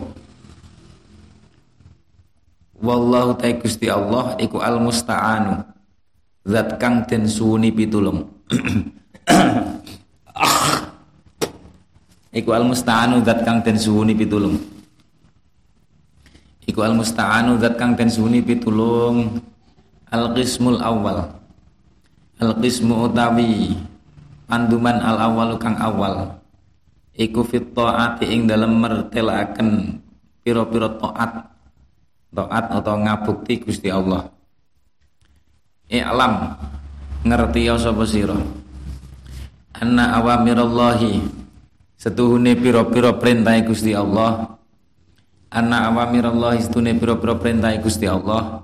[2.80, 5.63] Wallahu ta Gusti Allah iku al musta'anu
[6.47, 8.23] zat kang den suwuni pitulung.
[12.36, 14.75] Iku al musta'anu zat kang den suwuni pitulung
[16.65, 19.41] iku al musta'anu zat kang den suwuni pitulung.
[20.13, 21.34] Al qismul awal.
[22.41, 23.73] Al qismu utawi
[24.45, 26.38] panduman al awal kang awal.
[27.15, 29.99] Iku fit taati ing dalem mertelaken
[30.43, 31.32] pira-pira taat.
[32.36, 34.28] Taat atau ngabukti Gusti Allah.
[35.88, 36.58] I'lam
[37.23, 38.36] ngerti ya sapa sira?
[39.75, 41.19] Anna awamirallahi
[41.99, 44.55] setuhune pira-pira perintah Gusti Allah
[45.56, 48.60] anna awamirallahi setuhune pira-pira perintah Gusti Allah.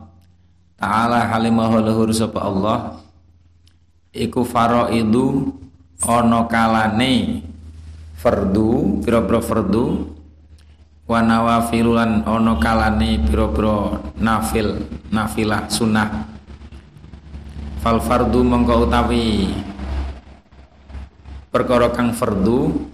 [0.75, 2.99] Taala halimahu luhur sapa Allah.
[4.11, 5.55] Iku faraidu
[6.03, 7.47] ana kalane
[8.19, 10.11] fardu pira-pira fardu.
[11.07, 16.27] Wa nawafilulan ono kalane pira-pira nafil nafilah sunnah.
[17.79, 19.55] Fal fardu mongko utawi
[21.49, 22.90] perkara kang fardu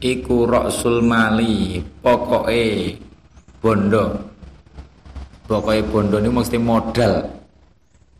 [0.00, 2.96] iku rasul mali pokoke
[3.60, 4.04] bondo.
[5.44, 7.28] Pokoke bondo ini mesti modal.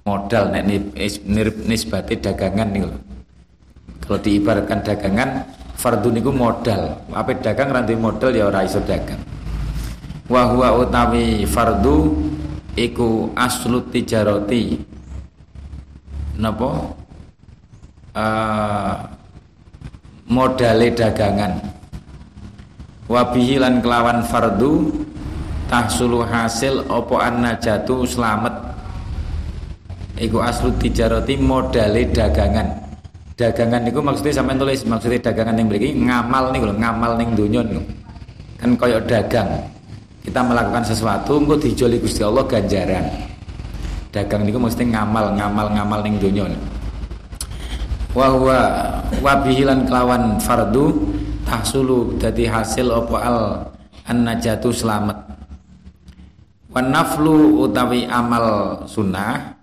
[0.05, 0.64] Modal nek
[1.69, 3.11] nisbate dagangan nih
[4.11, 5.31] kalau diibaratkan dagangan
[5.79, 6.99] fardu niku modal.
[7.14, 9.23] Apa dagang ranti modal ya ora iso dagang.
[10.27, 12.11] Wa huwa utawi fardu
[12.75, 14.83] iku aslu tijaroti
[16.43, 16.90] napa?
[18.11, 18.99] Uh,
[20.31, 21.59] modale dagangan.
[23.11, 24.87] Wabihi lan kelawan fardu
[25.66, 27.19] tahsulu hasil opo
[27.59, 28.55] jatuh selamat.
[30.23, 32.71] Iku aslu tijaroti modale dagangan.
[33.35, 37.61] Dagangan niku maksudnya sampai tulis maksudnya dagangan yang beri ngamal nih kalau ngamal nih dunia
[37.66, 37.85] nih
[38.62, 39.49] kan koyok dagang.
[40.21, 43.09] Kita melakukan sesuatu engko dijoli Gusti Allah ganjaran.
[44.12, 46.47] Dagang niku maksudnya ngamal ngamal ngamal ning dunia
[48.11, 48.59] wa huwa
[49.23, 50.94] wa bihilan kelawan fardu
[51.46, 53.38] tahsulu dadi hasil apa al
[54.11, 55.18] an najatu selamat
[56.75, 59.55] wa naflu utawi amal sunnah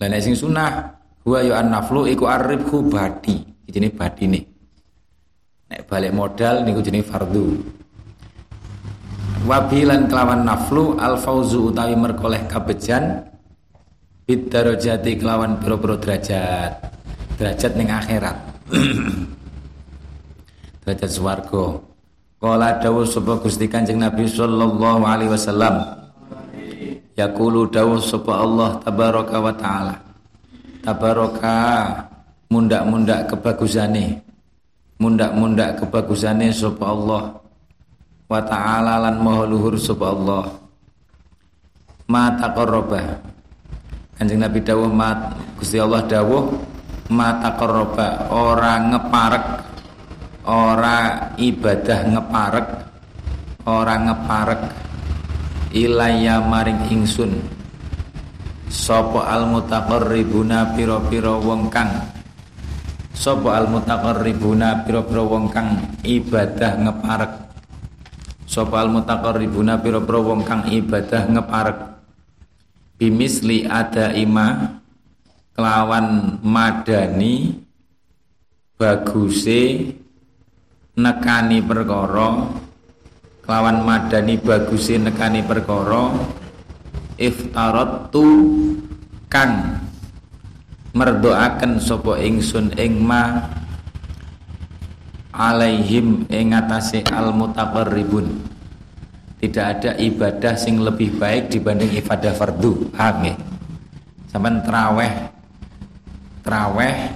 [0.00, 3.42] lan sing sunnah Wa yu an-naflu iku aribhu badi.
[3.66, 3.98] Jenenge
[4.30, 4.46] nih
[5.66, 7.58] Nek balik modal niku jenenge fardu.
[9.42, 13.26] Wabilan kelawan naflu al fauzu utawi merkoleh kabejan
[14.22, 16.72] bid darajati kelawan pira-pira derajat.
[17.36, 18.36] Derajat ning akhirat.
[20.86, 21.82] derajat swarga.
[22.38, 25.82] Kala dawuh sapa Gusti Kanjeng Nabi sallallahu alaihi wasallam.
[27.18, 29.96] Yaqulu dawuh sapa Allah tabaraka wa taala
[30.86, 31.58] tabaraka
[32.52, 34.22] mundak-mundak kebagusane
[35.02, 37.40] mundak-mundak kebagusane sapa Allah
[38.30, 40.44] wa ta'ala lan maha luhur sapa Allah
[42.06, 43.18] ma taqarraba
[44.20, 46.75] Kanjeng Nabi dawuh ma Gusti Allah dawuh
[47.12, 49.46] ma taqarraba ora ngeparek
[50.46, 50.98] ora
[51.38, 52.68] ibadah ngeparek
[53.66, 54.62] ora ngeparek
[55.74, 57.32] ilaya maring ingsun.
[58.66, 61.90] Sopo al mutaqarribuna piro-piro wong kang?
[63.14, 67.32] Sopo al mutaqarribuna piro-piro wong kang ibadah ngeparek?
[68.46, 71.78] Sopo al mutaqarribuna piro-piro wong kang ibadah ngeparek?
[72.96, 74.80] Bimisli ada ima
[75.56, 77.56] kelawan madani
[78.76, 79.88] baguse
[80.92, 82.52] nekani perkara.
[83.40, 86.12] Kelawan madani baguse nekani perkara.
[87.16, 88.28] Iftaratu
[89.32, 89.80] kang
[90.92, 93.48] merdoaken sapa ingsun ing ma
[95.32, 98.44] alaihim ing atase al mutaqarribun
[99.40, 102.92] tidak ada ibadah sing lebih baik dibanding ibadah fardu.
[102.92, 103.34] Paham ya
[104.28, 105.35] sampean traweh
[106.46, 107.10] traweh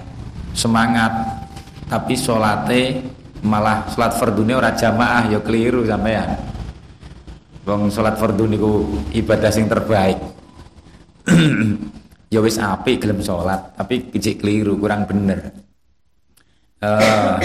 [0.50, 1.14] semangat
[1.86, 2.98] tapi solate
[3.46, 6.50] malah salat fardune ora jamaah ya keliru sampean
[7.70, 10.16] Wong salat fardu niku ibadah sing terbaik.
[12.34, 15.52] ya wis apik gelem salat, tapi kecik keliru, kurang bener.
[16.80, 17.36] Uh,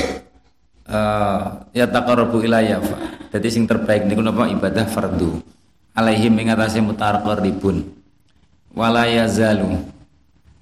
[0.87, 2.79] uh, ya taqarrabu ilayya.
[3.27, 5.43] Jadi sing terbaik niku napa ibadah fardu.
[5.95, 7.87] alaihim ing atase mutarqaribun
[8.75, 9.79] wala yazalu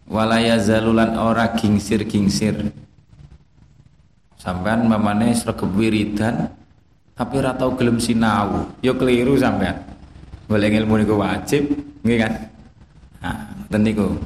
[0.08, 2.72] wala yazalu lan ora gingsir-gingsir.
[4.36, 6.51] Sampean mamane sregep wiridan
[7.16, 8.68] tapi ora tau gelem sinau.
[8.84, 9.80] Ya keliru sampean.
[10.51, 11.72] Golek ilmu niku wajib
[12.04, 12.34] nggih kan?
[13.24, 13.38] Nah
[13.72, 14.20] ten niku.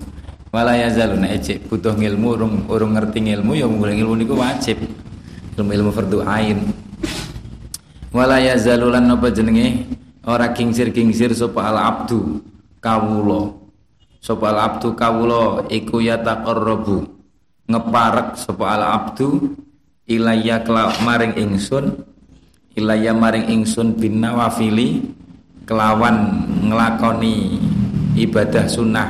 [0.50, 4.82] Wala yazalu nek butuh ilmu urung urung ngerti ilmu ya golek ilmu niku wajib.
[5.54, 6.66] Ilmu ilmu fardu ain.
[8.10, 9.86] Wala yazalu lan napa jenenge?
[10.28, 12.44] Ora kingsir-kingsir sapa al abdu
[12.82, 13.67] kawula
[14.20, 17.08] sapa abdu kawula iku yataqarrabu
[17.68, 19.56] ngeparek sapa abdu
[20.08, 22.04] ilayya kela maring ingsun
[22.78, 25.04] ilayya maring ingsun bin nawafili
[25.68, 27.60] kelawan nglakoni
[28.16, 29.10] ibadah sunnah.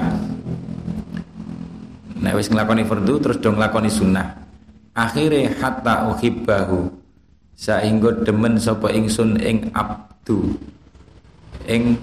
[2.17, 4.41] Nek wis nglakoni fardu terus dong nglakoni sunnah.
[4.97, 6.89] Akhire hatta uhibbahu
[7.53, 10.57] saengga demen sapa ingsun ing abdu
[11.69, 11.93] ing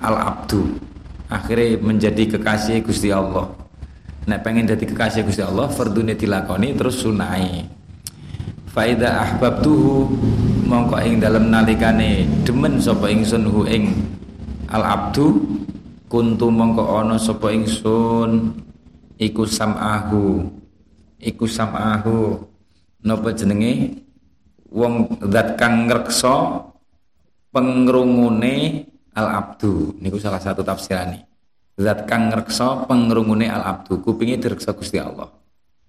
[0.00, 0.64] al abdu
[1.26, 3.50] akhirnya menjadi kekasih Gusti Allah.
[4.26, 7.66] Nek pengen jadi kekasih Gusti Allah fardune dilakoni terus sunai.
[8.70, 10.10] Faida ahbabtuhu
[10.66, 13.94] mongko ing dalam nalikane demen sapa ingsun hu ing
[14.68, 15.40] al abdu
[16.10, 18.52] kuntu mongko ana sapa ingsun
[19.16, 20.44] iku samahu.
[21.22, 22.44] Iku samahu.
[23.06, 24.02] Napa jenenge?
[24.66, 26.66] Wong zat kang ngreksa
[27.54, 28.84] pengrungune
[29.16, 31.24] al abdu niku salah satu tafsirane
[31.80, 35.28] zat kang ngreksa pengrungune al abdu kupinge direksa Gusti Allah.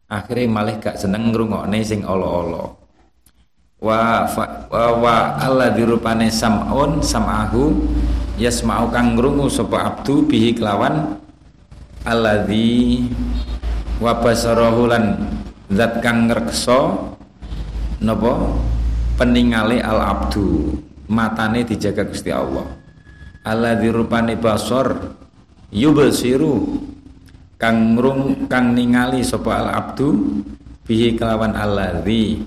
[0.07, 2.87] Akhirnya malih gak seneng ngrungokne sing Allah-Allah
[3.77, 4.25] wa
[4.73, 7.77] wa, wa Allah dirupane sam'un sam'ahu
[8.41, 11.21] yasma'u kang ngrungu sapa abdu bihi kelawan
[12.01, 13.05] alladzi
[14.01, 14.89] wa basarahu
[15.69, 17.13] zat kang ngreksa
[18.01, 18.33] napa
[19.21, 20.73] peningale al abdu
[21.05, 22.65] matane dijaga Gusti Allah
[23.47, 25.15] Allah dirupane basor
[25.71, 26.83] yubsiru
[27.55, 30.43] kang ngrung kang ningali sapa al abdu
[30.83, 32.43] bihi kelawan alladzi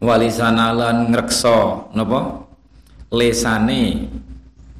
[0.00, 2.48] walisana lan ngreksa napa?
[3.10, 4.08] Lesane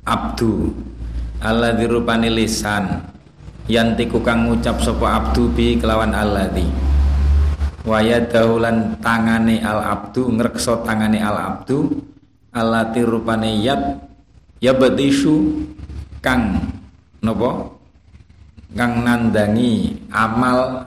[0.08, 0.72] abdu.
[1.44, 3.04] Alladzi rupane lisan
[3.68, 6.64] yantiku kang ngucap sapa abdu bi kelawan alladzi
[7.84, 12.00] waya dahulan tangane al abdu ngrekso tangane al abdu.
[12.50, 14.09] Alati rupane yat
[14.60, 15.64] ya betisu
[16.20, 16.60] kang
[17.24, 17.80] nopo
[18.76, 20.84] kang nandangi amal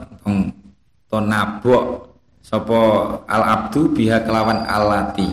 [1.09, 2.09] to nabok
[2.41, 2.81] sapa
[3.29, 5.29] al abdu biha kelawan alati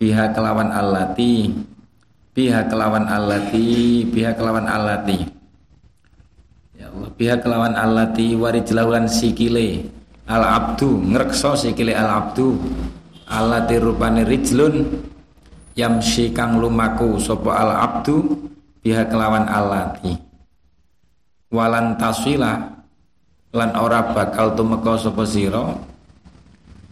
[0.00, 1.52] biha kelawan alati
[2.32, 5.18] biha kelawan alati biha kelawan alati
[6.80, 9.84] ya Allah biha kelawan alati warijlawan sikile
[10.28, 12.56] al abdu ngrekso sikile al abdu
[13.28, 14.84] alati rupane rijlun
[15.74, 18.46] yamsi kang lumaku sapa al abdu
[18.80, 20.16] biha kelawan alati
[21.50, 22.80] walan taswila
[23.50, 25.74] lan ora bakal tumeka sapa sira.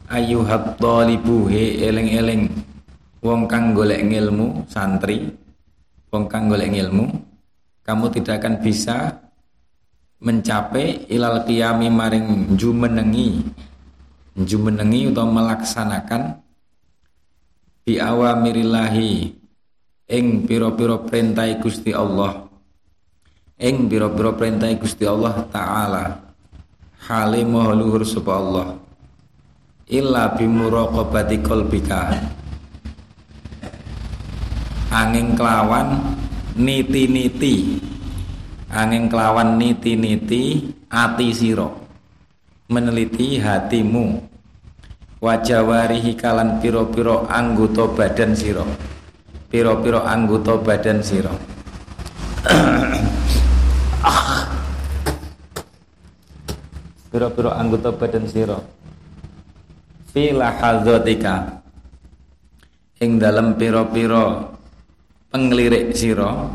[0.08, 2.48] Ayuhat talibu he eling-eling.
[3.20, 5.28] Wong kang golek ilmu santri.
[6.08, 7.06] Wong kang golek ilmu
[7.84, 9.16] kamu tidak akan bisa
[10.20, 13.40] mencapai ilal qiyami maring jumenengi
[14.36, 16.36] jumenengi atau melaksanakan
[17.89, 19.32] bi awamirillahi
[20.12, 22.45] ing pira-pira perintah Gusti Allah.
[23.57, 26.05] Ing pira-pira perintah Gusti Allah taala.
[27.09, 28.76] Hale luhur sapa Allah.
[29.89, 32.12] Illa bimuraqabati qalbika.
[34.93, 36.12] Angin kelawan
[36.61, 37.80] niti-niti.
[38.68, 41.72] Angin kelawan niti-niti ati siro
[42.68, 44.28] meneliti hatimu
[45.18, 48.62] wajawarihi kalan piro-piro anggota badan siro
[49.50, 51.34] piro-piro anggota badan siro
[57.10, 58.62] piro-piro anggota badan siro
[60.14, 61.66] fila hazotika
[63.02, 64.54] ing dalam piro-piro
[65.34, 66.46] penglirik siro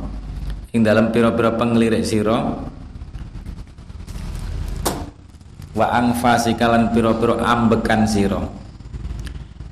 [0.71, 2.71] ing dalam piro-piro penglirik siro
[5.73, 8.45] wa angfasi kalan piro-piro ambekan siro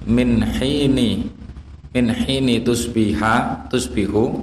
[0.09, 1.29] min hini
[1.93, 4.41] min hini tusbiha tusbihu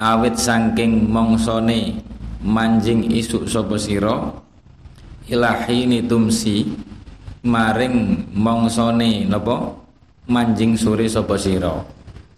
[0.00, 2.04] awit sangking mongsone
[2.44, 4.28] manjing isuk sapa sira
[5.32, 6.68] ila hini tumsi
[7.44, 9.72] maring mongsone napa
[10.28, 11.84] manjing sore sapa sira.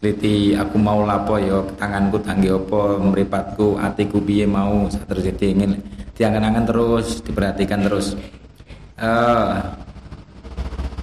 [0.05, 5.81] Liti aku mau lapo ya tanganku tangge apa mripatku atiku piye mau terus ingin
[6.13, 8.13] diangan-angan terus diperhatikan terus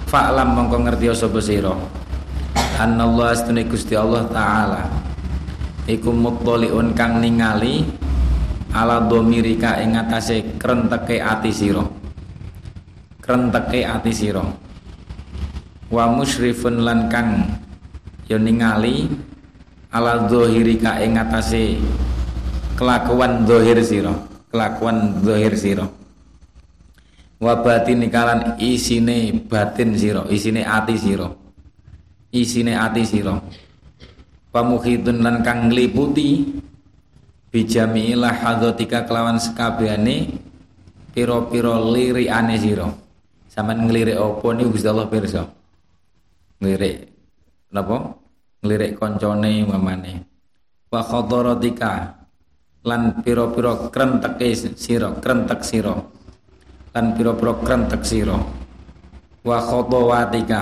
[0.09, 1.73] fa'lam mongko ngerti sapa sira.
[2.81, 4.89] Annallahu astune Gusti Allah taala.
[5.85, 7.85] Iku muttaliun kang ningali
[8.73, 11.85] ala domirika ing atase krenteke ati sira.
[13.21, 14.41] Krenteke ati sira.
[15.93, 17.45] Wa musyrifun lan kang
[18.25, 19.05] ya ningali
[19.93, 21.77] ala dzahirika ing atase
[22.73, 24.13] kelakuan zahir sira.
[24.49, 25.85] Kelakuan zahir sira
[27.43, 31.27] wa batin kalan isine batin sira isine ati sira.
[32.31, 33.35] Isine ati sira.
[34.49, 36.47] Pamukhitun lan kang ngliputi
[37.51, 40.31] bijami lahadzatika kelawan sekabehane
[41.11, 42.87] pira-pira lirikane sira.
[43.51, 45.45] Sampean nglirik apa niku Gusti Allah pirsa?
[46.57, 46.95] Nglirik
[47.69, 48.17] napa?
[48.63, 50.33] Nglirik koncone mamane
[50.93, 52.13] wa khadaratika
[52.85, 55.97] lan pira-pira krenteke sira krentek sira
[56.93, 58.37] lan pira-pira krentek sira.
[59.43, 60.61] Wa khadawatika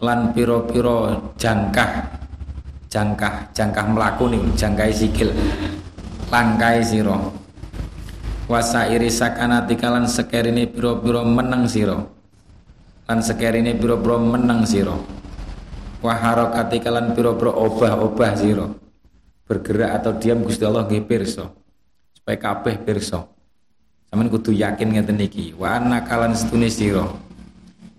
[0.00, 2.22] lan pira-pira jangkah.
[2.88, 5.34] Jangkah jangkah melaku nih jangkai sikil.
[6.30, 7.44] Langkai siro
[8.44, 12.12] wasa iri sakana tikalan sekerine biro menang siro
[13.08, 15.00] lan sekerine biro menang siro
[16.04, 18.66] waharokati kalan biro biro obah obah siro
[19.48, 21.52] bergerak atau diam gusti Allah nggih pirsa.
[22.16, 23.20] Supaya kabeh pirsa
[24.14, 25.50] sampean kudu yakin ngeten iki.
[25.58, 27.02] Wa anna kalan setune sira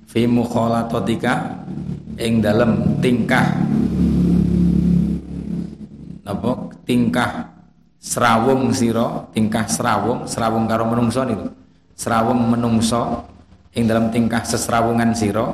[0.07, 1.59] fi mukhalatatika
[2.15, 3.51] ing dalem tingkah
[6.23, 6.71] napa?
[6.85, 7.49] Tingkah
[7.99, 11.51] serawung sira tingkah serawung serawung karo menungso niku.
[11.99, 13.27] Serawung menungso
[13.75, 15.51] ing dalam tingkah sesrawungan sira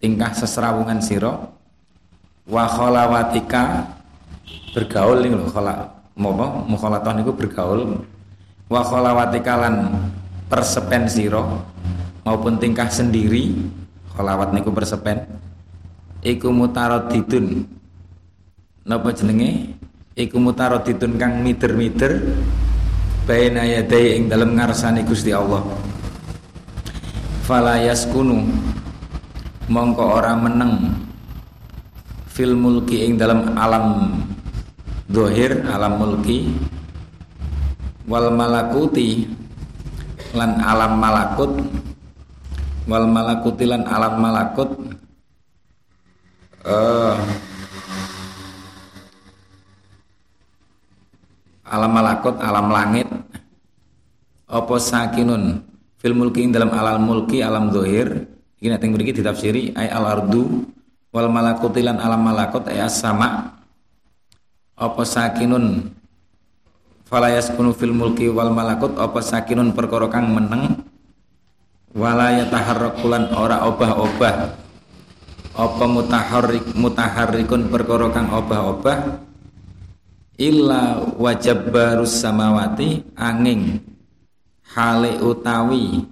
[0.00, 1.36] tingkah sesrawungan sira.
[2.48, 3.84] Wa khalawatika
[4.72, 5.74] bergaul niku lho khala
[6.20, 8.00] apa mukhalatah niku bergaul
[8.70, 9.74] wa khalawatika lan
[10.46, 11.42] persepen sira
[12.22, 13.58] maupun tingkah sendiri
[14.14, 15.26] khalawat niku persepen
[16.22, 17.66] iku mutaradidun.
[18.86, 19.76] Napa jenenge?
[20.16, 22.18] Iku mutaradidun kang mider-mider
[23.24, 25.62] baina yadai ing dalem ngarsane Gusti Allah.
[27.46, 28.46] Fala yaskunu
[29.70, 30.94] mongko ora meneng
[32.30, 34.14] fil mulki ing dalam alam
[35.10, 36.50] dohir alam mulki
[38.08, 39.28] wal malakuti
[40.32, 41.52] lan alam malakut
[42.86, 44.70] wal malakuti lan alam malakut
[46.64, 47.16] uh,
[51.70, 53.06] alam malakut alam langit
[54.50, 55.62] apa sakinun?
[56.00, 58.26] Fil mulki dalam alam mulki alam dohir
[58.60, 60.64] ini yang beri ditafsiri ay al ardu
[61.12, 63.56] wal malakutilan alam malakut ay sama
[64.80, 65.92] apa sakinun
[67.10, 70.86] falayas kunu fil mulki wal malakut apa sakinun perkara kang meneng?
[71.90, 74.54] Wala yataharrakulan ora obah-obah.
[75.58, 79.26] Apa mutaharrik mutaharrikun perkara kang obah-obah?
[80.38, 83.82] Illa wajab barus samawati angin
[84.72, 86.06] hale utawi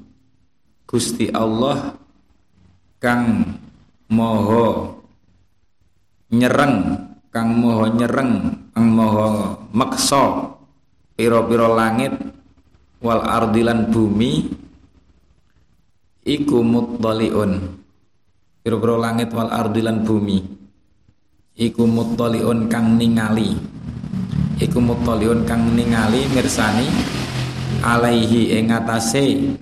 [0.84, 1.96] Gusti Allah
[3.00, 3.56] kang
[4.10, 4.98] moho
[6.28, 6.76] nyereng
[7.32, 8.32] kang moho nyereng
[8.74, 10.57] kang moho meksa
[11.18, 12.14] piro-piro langit
[13.02, 14.46] wal ardilan bumi
[16.22, 17.74] iku muttaliun.
[18.62, 20.38] Piro-piro langit wal ardilan bumi
[21.58, 23.58] iku muttaliun kang ningali.
[24.58, 26.86] Iku mutoliun kang ningali mirsani
[27.82, 29.54] alaihi ing atase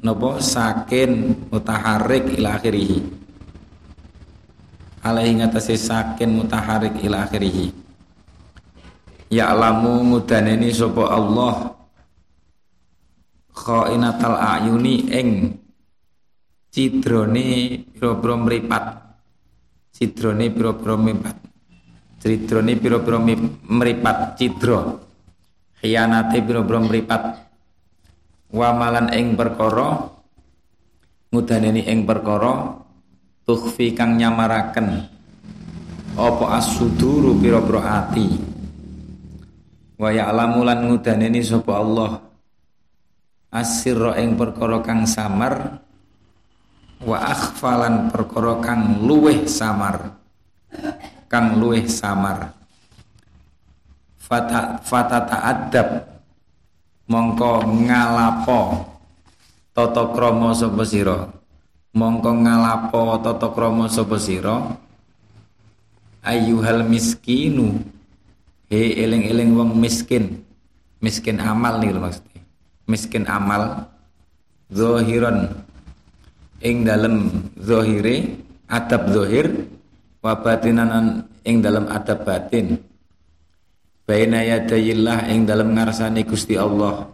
[0.00, 0.40] napa?
[0.40, 3.04] Sakin mutaharrik ila akhirih.
[5.04, 7.81] Alaihi ngatasi sakin mutaharrik ila akhirih
[9.32, 11.72] ya alamu mudaneni sapa Allah
[13.56, 15.28] khainatal ayuni ing
[16.68, 18.84] cidrone pira-pira mripat
[19.96, 21.36] cidrone pira-pira mripat
[22.22, 23.18] Cidrone pira-pira
[23.66, 24.94] meripat cidra.
[25.82, 27.22] Khianate pira-pira meripat.
[28.54, 30.06] Wamalan ing perkara
[31.34, 32.78] ngudaneni ing perkara
[33.42, 35.08] tukhfi kang nyamaraken
[36.14, 38.51] apa as-suduru pira-pira ati.
[40.02, 42.18] Wa ya'lamu lan ngudaneni sapa Allah.
[43.54, 45.78] Asirra ing perkara kang samar
[47.06, 50.18] wa akhfalan perkara kang luweh samar.
[51.30, 52.50] Kang luweh samar.
[54.18, 55.88] Fata fata ta'addab
[57.06, 58.60] mongko ngalapo
[59.70, 61.30] tata krama sapa sira.
[61.94, 64.66] Mongko ngalapo tata krama sapa sira.
[66.26, 67.91] Ayyuhal miskinu
[68.72, 70.40] he eling-eling wong miskin.
[71.04, 72.40] Miskin amal nih maksudnya.
[72.88, 73.84] Miskin amal
[74.72, 75.52] zahiran
[76.64, 77.28] ing dalem
[77.60, 78.40] zahire
[78.72, 79.68] adab zahir
[80.24, 82.80] wa batinan ing dalam adab batin.
[84.08, 87.06] Baina yadayillah ing dalam ngarsane Gusti Allah.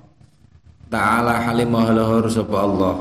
[0.88, 2.94] Ta'ala halimah lahur sapa Allah.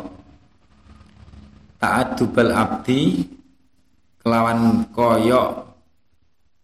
[1.78, 3.22] Ta'addubal abdi
[4.20, 5.67] kelawan koyok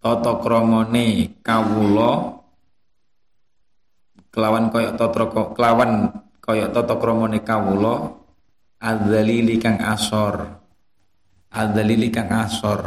[0.04, 2.36] tata kramane kawula
[4.36, 5.24] kelawan koyok tata
[5.56, 6.12] kelawan
[6.44, 8.12] koyok tata kramane kawula
[8.84, 10.44] adzalili kang asor
[11.56, 12.84] adzalili kang asor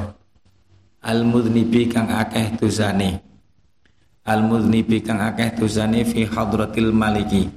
[1.08, 3.16] al mudnibi kang akeh dosane
[4.28, 7.48] al mudnibi kang akeh dosane fi hadratil maliki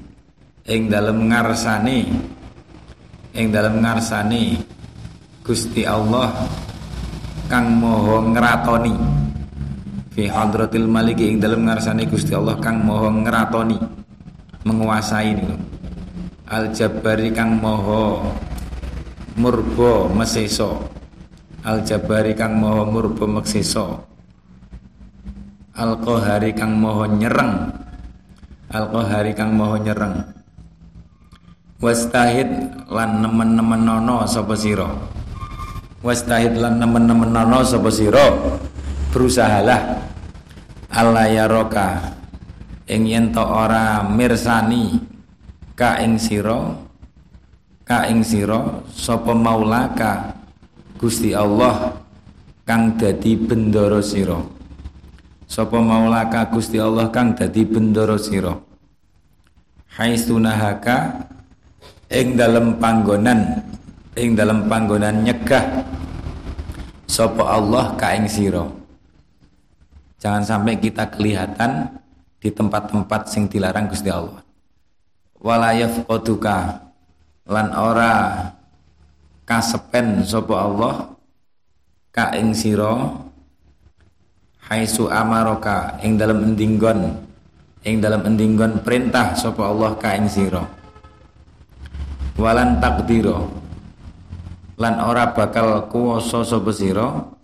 [0.71, 2.07] ing dalem ngarsane
[3.35, 4.55] ing dalem ngarsane
[5.43, 6.31] Gusti Allah
[7.51, 9.19] kang moho ngratoni
[10.19, 13.79] fi hadratil maliki ing dalem ngarsane Gusti Allah kang moho ngratoni
[14.67, 15.55] menguasai niku.
[16.51, 18.27] Al jabari kang moho
[19.39, 20.91] murbo meseso.
[21.63, 24.03] Al jabari kang moho murbo meseso.
[25.79, 27.71] Al qahari kang moho nyereng.
[28.75, 30.19] Al qahari kang moho nyereng.
[31.79, 34.91] Wastahid lan nemen-nemen nono sapa sira?
[36.03, 38.35] Wastahid lan nemen-nemen nono sapa sira?
[39.15, 40.08] Berusahalah
[40.89, 42.17] Allah ya roka
[42.89, 44.97] ing yen ora mirsani
[45.77, 46.73] ka ing sira
[47.85, 50.33] ka ing sira sapa maulaka
[50.99, 51.95] Gusti Allah
[52.67, 54.35] kang dadi bendoro sira.
[55.47, 58.51] Sapa maulaka Gusti Allah kang dadi bendoro sira.
[59.95, 61.23] Haisunahaka
[62.11, 63.61] ing dalem panggonan
[64.17, 65.85] ing dalem panggonan nyegah
[67.05, 68.78] sapa Allah ka ing sira
[70.19, 71.87] jangan sampai kita kelihatan
[72.39, 74.43] di tempat-tempat sing dilarang Gusti Allah.
[75.39, 76.83] Wala yafqaduka
[77.47, 78.13] lan ora
[79.47, 80.95] kasepen sapa Allah
[82.11, 83.15] ka ing sira
[84.67, 87.15] haisu amaraka ing dalam endinggon
[87.87, 90.63] ing dalam endinggon perintah sapa Allah ka ing sira.
[92.35, 93.47] Walan takdiro
[94.79, 97.38] lan ora bakal kuwasa sapa sira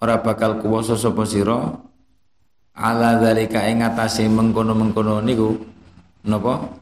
[0.00, 1.76] ora bakal kuwasa sapa sira?
[2.72, 5.60] Ala zalika ing atase mengkono-mengkono niku
[6.24, 6.72] napa?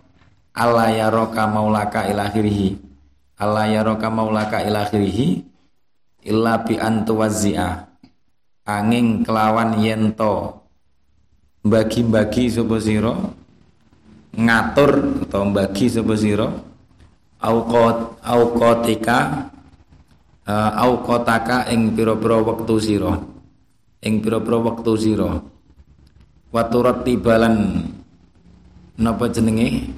[0.55, 2.79] Allah ya roka maulaka ilakhirihi
[3.39, 5.47] Allah ya roka maulaka ilakhirihi
[6.27, 7.87] illa bi antuwazzi'a
[8.66, 10.62] angin kelawan yento
[11.66, 13.14] bagi-bagi sapa sira?
[14.39, 14.91] Ngatur
[15.27, 16.47] atau bagi sapa sira?
[17.39, 19.47] Auqat auqatika
[20.49, 23.21] uh, auqataka ing pira-pira wektu sira.
[24.01, 25.31] Ing pira-pira wektu sira.
[26.49, 26.63] Wa
[27.05, 27.85] tibalan
[28.97, 29.93] napa jenenge?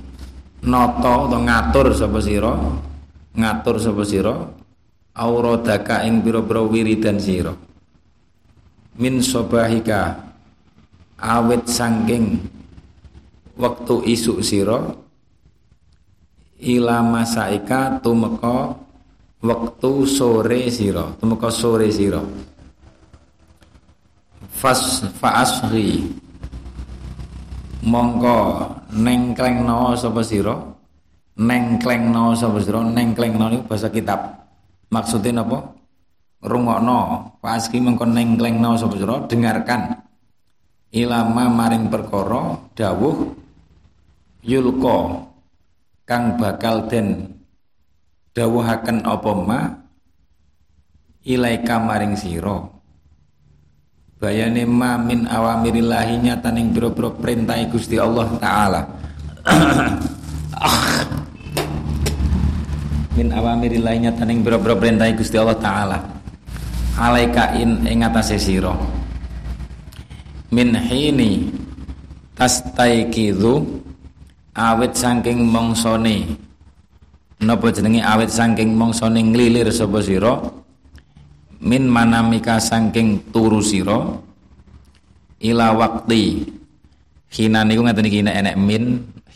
[0.60, 2.52] Nata atau ngatur sapa sira?
[3.32, 4.34] Ngatur sapa sira?
[5.14, 7.54] Auradaka ing pira-pira wiridan sira.
[9.00, 10.20] Min sobahika
[11.16, 12.44] awet sangking
[13.56, 14.82] waktu isuk sira.
[16.60, 18.76] Ila masaika tumeka
[19.40, 22.20] waktu sore sira tumeka sore sira.
[24.60, 26.04] Fas faasri.
[27.80, 28.36] Mongko
[28.92, 30.52] nengklengno sapa sira?
[31.40, 32.84] Nengklengno sapa sira?
[32.84, 34.20] Nengklengno niku bahasa kitab.
[34.92, 35.64] Maksudnya napa?
[36.44, 37.32] Rungokno.
[37.40, 39.16] Paski mengko nengklengno sapa sira?
[39.24, 39.96] Dengarkan.
[40.92, 43.32] Ilama maring perkara dawuh
[44.42, 45.22] yulqa
[46.02, 47.29] kang bakal den
[48.34, 49.60] dawuhaken apa ma?
[51.26, 52.80] Ilaika maring sira.
[54.20, 58.84] Bayane ma min awamirillahi nyataning boro-boro perintah Gusti Allah taala.
[63.16, 66.04] Min awamirillahi nyataning boro-boro perintah Gusti Allah taala.
[67.00, 68.76] Alaika in ing atase sira.
[70.52, 71.48] Min hini
[72.36, 73.64] tastaikidu
[74.52, 76.36] awit saking mongsone
[77.40, 80.40] napa jenenge awit saking mongsone nglilir sapa sira?
[81.60, 84.16] Min manamika saking turu sira
[85.40, 86.44] ila wakti
[87.32, 88.84] hina niku ngaten iki nek enek min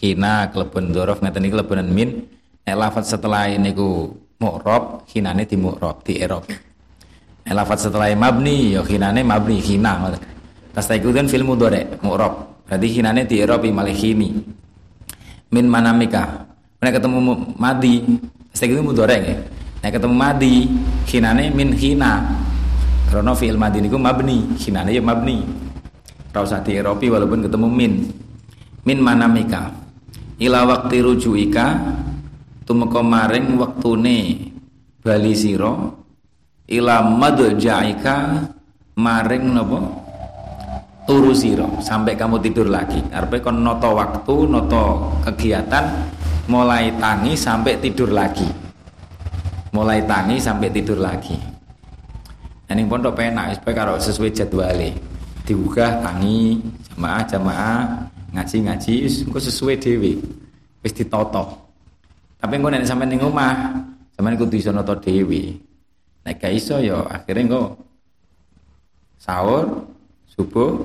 [0.00, 2.10] hina klebon dzaraf ngaten iki klebonan min.
[2.64, 4.08] Nek lafaz setelah niku
[4.40, 6.44] mu'rab hinane di mu'rab di i'rab.
[7.44, 10.12] Nek lafaz setelah mabni ya hinane mabni hina
[10.72, 12.64] tas iku kan fil mudhari mu'rab.
[12.64, 14.28] Berarti hinane di i'rab malih hini.
[15.52, 16.43] Min manamika
[16.84, 17.18] nek ketemu
[17.56, 18.04] madi
[18.52, 19.38] tas iku mudhari nggih
[19.84, 20.64] Nek ketemu madi,
[21.12, 22.24] hinane min hina.
[23.12, 25.44] Karena fi'il madi niku mabni, hinane ya mabni.
[26.32, 27.92] Ora usah dieropi walaupun ketemu min.
[28.88, 29.68] Min manamika.
[30.40, 31.84] Ila waqti rujuika
[32.64, 34.48] tumeka maring wektune
[35.04, 35.92] bali sira
[36.64, 38.16] ila madja'ika
[38.96, 39.78] maring napa
[41.04, 45.86] turu siro sampai kamu tidur lagi arpe kon noto waktu noto kegiatan
[46.50, 48.48] mulai tangi sampai tidur lagi.
[49.74, 51.36] Mulai tangi sampai tidur lagi.
[52.64, 54.90] Ini pondok penak supaya kalau sesuai jadwalnya
[55.44, 56.56] diugah tangi
[56.88, 57.80] jamaah jamaah
[58.32, 58.94] ngaji ngaji
[59.28, 60.16] engko sesuai dewi
[60.80, 61.44] wis ditoto
[62.40, 63.76] tapi engko nek sampean ning omah
[64.16, 65.52] sampean kudu iso noto dewi
[66.24, 67.62] nek gak iso ya akhirnya engko
[69.20, 69.84] sahur
[70.32, 70.80] subuh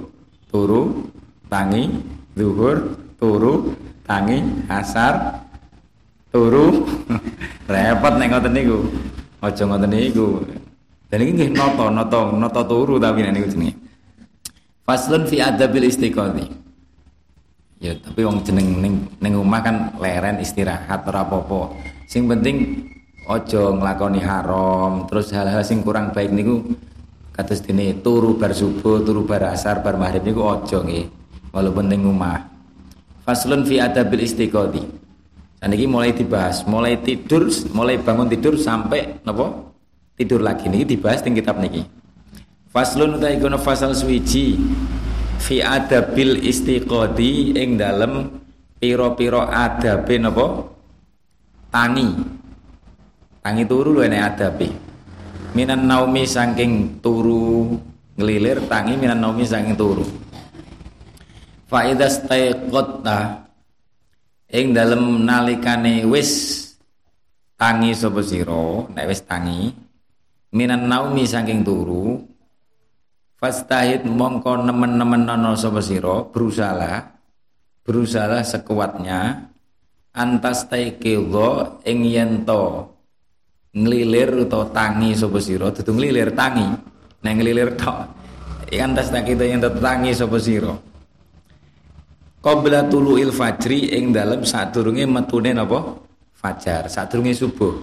[0.52, 1.08] turu
[1.48, 1.88] tangi
[2.36, 3.72] zuhur turu
[4.04, 5.40] tangi asar
[6.30, 6.86] turu
[7.72, 8.78] repot nek ngoten niku
[9.42, 10.28] aja ngoten niku
[11.10, 13.90] dan ini nggih noto noto noto turu tapi nek niku jenenge
[14.90, 16.50] Faslun fi adabil istiqomah.
[17.78, 21.78] Ya, tapi wong jeneng ning ning omah kan leren istirahat ora apa-apa.
[22.10, 22.90] Sing penting
[23.30, 26.74] ojo nglakoni haram, terus hal-hal sing kurang baik niku
[27.38, 31.06] kados dene turu bar subuh, turu bar asar, bar maghrib niku ojo nggih.
[31.54, 32.50] Walaupun ning omah.
[33.30, 34.26] Faslun fi adabil
[35.60, 35.66] istiqomah.
[35.66, 39.52] Saniki mulai dibahas, mulai tidur, mulai bangun tidur sampai napa?
[40.16, 41.84] Tidur lagi niki dibahas ning kitab niki.
[42.70, 44.60] Faslun utai kono fasal suwiji
[45.40, 48.30] fi adabil istiqodi ing dalem
[48.78, 50.46] piro-piro adabe napa
[51.74, 52.14] tangi
[53.42, 54.70] tangi turu lho enek adabe
[55.58, 57.74] minan naumi saking turu
[58.20, 60.06] ngelilir tangi minan naumi saking turu
[61.66, 62.30] fa idza
[64.50, 66.58] ing dalem nalikane wis
[67.54, 69.70] tangi sapa sira nek wis tangi
[70.54, 72.18] minan naumi saking turu
[73.40, 77.08] Fastahid mongko nemen-nemen nono sapa sira berusaha
[77.88, 79.48] berusaha sekuatnya
[80.12, 82.84] antas taikidho ing yen to
[83.72, 86.68] nglilir utawa tangi sapa sira dudu nglilir tangi
[87.24, 88.00] nek nglilir tok
[88.76, 90.76] antas taikidho yen to tangi sapa sira
[92.40, 96.00] qabla tuluil fajri ing dalem sadurunge metune napa
[96.36, 97.76] fajar sadurunge subuh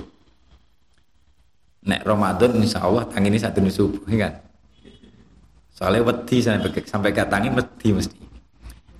[1.86, 4.46] nek Ramadan insyaallah tangine sadurunge subuh kan
[5.76, 8.16] Soalnya wedi sampai sampai katangi wedi mesti.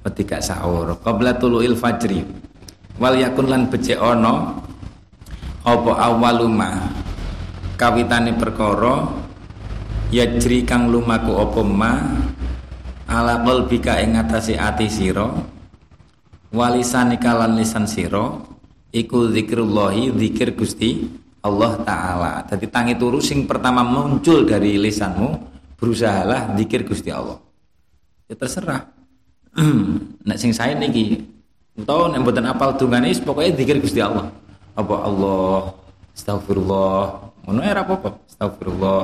[0.05, 0.93] Wedi gak sahur.
[1.01, 2.21] Qabla tuluil fajri.
[3.01, 4.61] Wal yakun lan becik ana
[5.65, 6.93] apa awaluma
[7.81, 9.09] kawitane perkara
[10.13, 11.93] yajri kang lumaku apa ma
[13.07, 15.31] ala qalbika ing atase ati sira
[16.51, 18.43] walisanika lan lisan sira
[18.91, 21.07] iku zikrullahi zikir Gusti
[21.47, 22.33] Allah taala.
[22.51, 25.29] Jadi tangi turu sing pertama muncul dari lisanmu
[25.79, 27.39] berusahalah zikir Gusti Allah.
[28.27, 28.83] Ya terserah.
[30.27, 31.23] nek sing saya niki
[31.79, 34.27] utawa nek mboten apal dungane pokoknya zikir Gusti Allah.
[34.77, 35.73] Apa Allah,
[36.13, 37.01] astagfirullah,
[37.49, 38.11] ngono ora apa-apa.
[38.29, 39.01] Astagfirullah,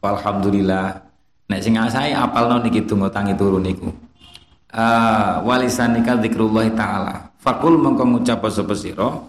[0.00, 1.11] alhamdulillah.
[1.52, 3.92] Nek sing saya apalno niki donga tangi turu niku.
[4.72, 7.28] Uh, walisanika zikrullah taala.
[7.36, 9.20] Fakul mengko ngucap sapa sira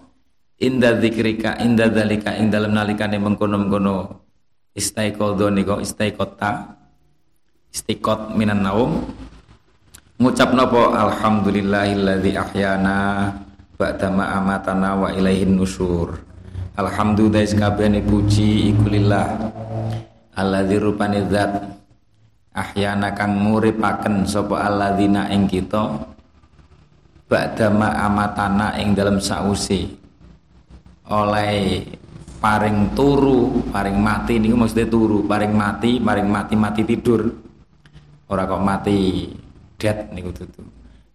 [0.56, 4.24] inda dzikrika inda dzalika ing dalem nalikane mengkono-mengkono
[4.72, 6.80] istaiqadha nika istaiqata
[7.76, 9.04] istiqot minan naum.
[10.16, 10.96] Ngucap napa?
[10.96, 13.36] Alhamdulillahilladzi ahyana
[13.76, 16.16] ba'da ma amatana wa ilaihin nusur
[16.78, 19.28] alhamdulillah sakabehane puji iku lillah.
[20.34, 21.83] Alladzi rupane zat
[22.54, 26.14] ahyana kang nguripaken sapa alladzina ing kita
[27.26, 29.90] ba'da ma amatana ing dalam sause
[31.10, 31.84] oleh
[32.44, 37.32] paring turu, paring mati niku maksudnya turu, paring mati, paring mati mati tidur.
[38.28, 39.28] Ora kok mati
[39.80, 40.64] dead niku tutu.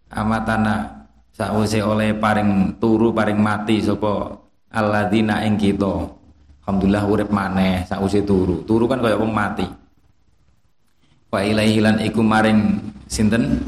[0.09, 4.37] Amatana sause oleh paring turu, paring mati sapa
[4.73, 6.17] alladzina ing kita.
[6.65, 8.65] Alhamdulillah urip maneh sause turu.
[8.65, 9.69] Turu kan kaya wong mati.
[11.29, 13.61] Wa ilaihi lan iku maring sinten?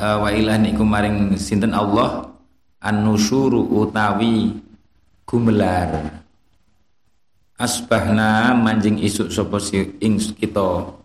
[0.00, 2.32] Uh, wa ilahi iku maring sinten Allah?
[2.80, 4.56] An-nusyuru utawi
[5.28, 6.20] gumelar.
[7.60, 9.60] Asbahna manjing isuk sapa
[10.00, 10.96] ing kita.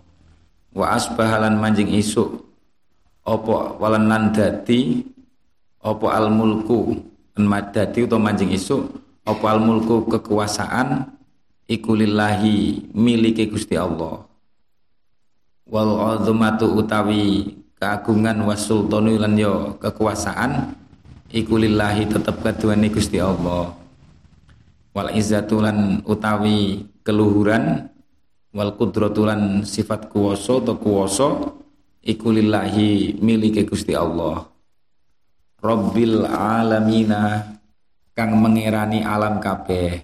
[0.72, 2.47] Wa asbahalan manjing isuk
[3.28, 5.03] apa walan lan dadi
[5.84, 6.97] apa al mulku
[7.74, 8.89] dadi utawa manjing isuk
[9.26, 11.09] apa al mulku kekuasaan
[11.70, 14.29] iku lillahi milike Gusti Allah
[15.70, 20.74] wal azmatu utawi keagungan wasultanu lan yo kekuasaan
[21.30, 23.78] iku lillahi tetep kaduane Gusti Allah.
[24.89, 27.88] Wal izzatulan utawi keluhuran
[28.49, 31.30] wal kudratulan sifat kuwasa atau kuwasa
[32.01, 34.49] iku lillahi milike Gusti Allah.
[35.61, 37.55] Rabbil alamina
[38.17, 40.01] kang mengerani alam kabeh.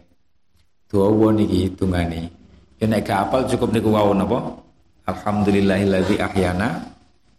[0.85, 2.29] Dawa niki hitungane
[2.77, 4.64] yen nek gak apal cukup niku wau napa
[5.05, 6.81] Alhamdulillahilladzi ahyana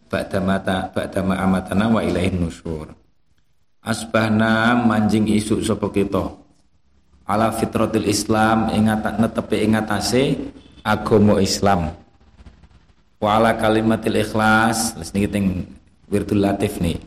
[0.06, 0.94] ba'da mata
[1.42, 2.94] amatana wa ilaihin nusyur
[3.82, 6.30] asbahna manjing isu sapa kita.
[7.26, 10.38] Ala fitratil Islam ingat netepi ingatase
[10.86, 11.90] agama Islam.
[13.18, 15.66] Wa ala kalimatil ikhlas les niki teng
[16.06, 17.02] wirdul latif nih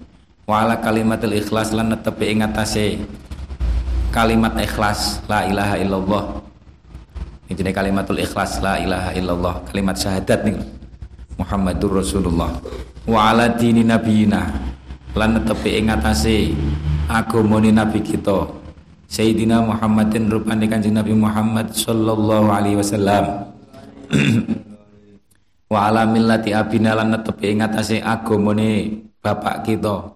[0.50, 3.00] wa ala kalimatil ikhlas lan netepi ingatase
[4.12, 6.24] kalimat ikhlas la ilaha illallah
[7.50, 10.80] ini kalimatul ikhlas la ilaha illallah kalimat syahadat nih
[11.40, 12.52] Muhammadur Rasulullah.
[13.08, 14.44] Wa ala dini nabiyina.
[15.16, 16.52] Lan netepi ing atase
[17.08, 18.44] agamane nabi kita.
[19.10, 23.50] Sayyidina Muhammadin rupane Kanjeng Nabi Muhammad sallallahu alaihi wasallam.
[25.74, 30.14] Wa ala millati abina lan netepi ing atase agamane bapak kita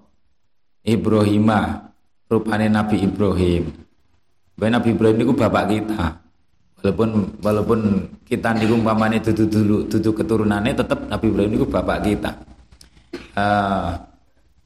[0.86, 1.89] Ibrahimah
[2.29, 3.73] rupane Nabi Ibrahim.
[4.53, 6.22] Bapak Nabi Ibrahim itu bapak kita.
[6.84, 7.79] Walaupun walaupun
[8.27, 12.31] kita niku umpamane dudu dulu dudu keturunannya tetap Nabi Ibrahim itu bapak kita.
[13.39, 13.95] Uh,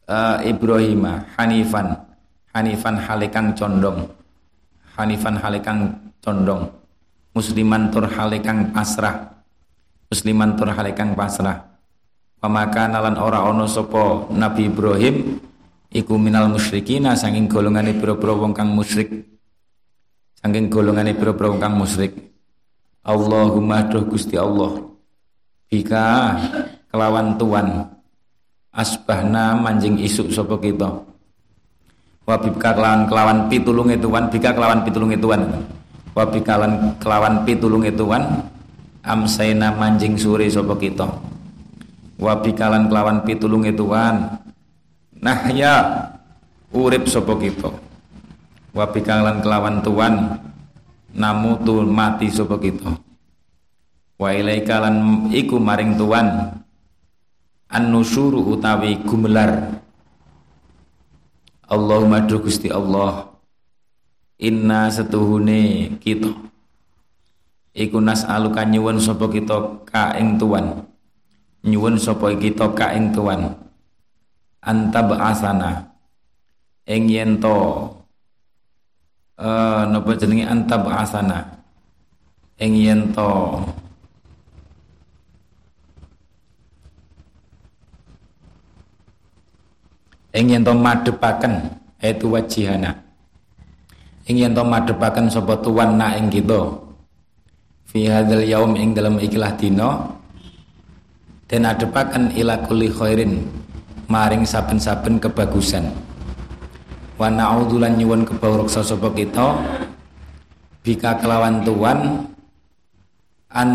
[0.09, 1.05] uh, Ibrahim
[1.37, 1.93] Hanifan.
[2.57, 4.09] Hanifan halikang condong.
[4.97, 6.73] Hanifan halikang condong.
[7.37, 9.45] Musliman tur halikang pasrah.
[10.09, 11.69] Musliman tur halikang pasrah.
[12.41, 15.37] Pemaka nalan ora ono sopo Nabi Ibrahim
[15.93, 19.36] iku minal musyrikina sanging golongan pira-pira wong kang musyrik
[20.37, 22.13] Saking golongane pira-pira kang musyrik.
[23.01, 24.85] Allahumma doh Gusti Allah.
[25.65, 26.37] Bika
[26.93, 27.89] kelawan tuan
[28.69, 30.93] asbahna manjing isuk sapa kita.
[32.27, 35.41] Wa kelawan kelawan pitulunge tuan, bika kelawan pitulunge tuan.
[36.13, 36.53] Wa bika
[37.01, 38.45] kelawan pitulunge tuan
[39.01, 41.07] amsaina manjing sore sapa kita.
[42.21, 44.37] Wa bika kelawan pitulunge tuan.
[45.17, 45.81] Nah ya
[46.69, 47.86] urip sapa kita
[48.77, 50.37] wa bikalan kelawan tuan
[51.17, 52.93] namu tu mati sapa kita?
[54.21, 56.53] Wa ilaika lan iku maring tuan
[57.73, 59.81] an-nusyuru utawi gumelar.
[61.67, 63.33] Allahumma du Gusti Allah
[64.37, 66.29] inna setuhune kita.
[67.77, 70.85] Iku nas'aluka nyuwun sapa kita ka ing tuan.
[71.65, 73.57] Nyuwun sapa kita ka ing tuan.
[74.61, 75.93] Anta ba'asana
[76.85, 77.41] ing yen
[79.37, 81.45] uh, napa jenenge antab asana?
[82.57, 83.61] Ing yen to.
[90.33, 91.53] Ing yen to madepaken
[92.01, 92.97] itu wajihana.
[94.29, 96.85] Ing yen to madepaken sapa tuan na ing kita.
[97.87, 100.13] Fi hadzal yaum ing dalam ikilah dina.
[101.47, 103.39] Dan adepaken ila kulli khairin
[104.11, 106.06] maring saben-saben kebagusan
[107.17, 109.57] wa na'udzu lan nyuwun kebawreksa sapa kita.
[110.85, 112.29] Bika kelawan tuan
[113.51, 113.69] an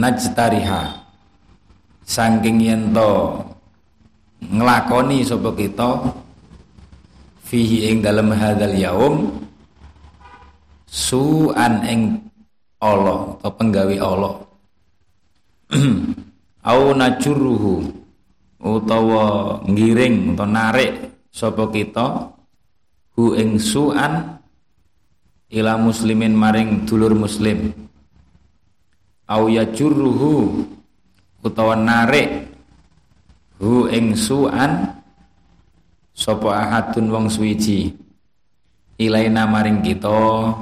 [0.00, 1.04] najtariha.
[2.06, 3.42] Saking yen to
[4.46, 6.14] nglakoni sapa kita
[7.42, 9.14] fihi ing dalem hadzal yaum
[10.86, 12.00] su'an ing
[12.78, 14.34] Allah atau penggawe Allah.
[16.70, 17.90] Au najurruhu
[18.62, 20.92] utawa ngiring atau narik
[21.30, 22.35] sapa kita
[23.16, 24.36] hu ing su'an
[25.48, 27.72] ila muslimin maring dulur muslim.
[29.26, 30.62] Au yajurruhu
[31.42, 32.52] utawa narik
[33.58, 35.00] hu ing su'an
[36.12, 37.96] sapa ahadun wong suwiji.
[38.96, 40.52] Ilaina maring kita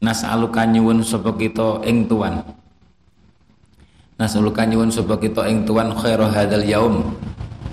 [0.00, 2.44] nas'aluka nyuwun sapa kita ing tuan.
[4.20, 7.16] Nas'aluka nyuwun sapa kita ing tuan khairu hadzal yaum.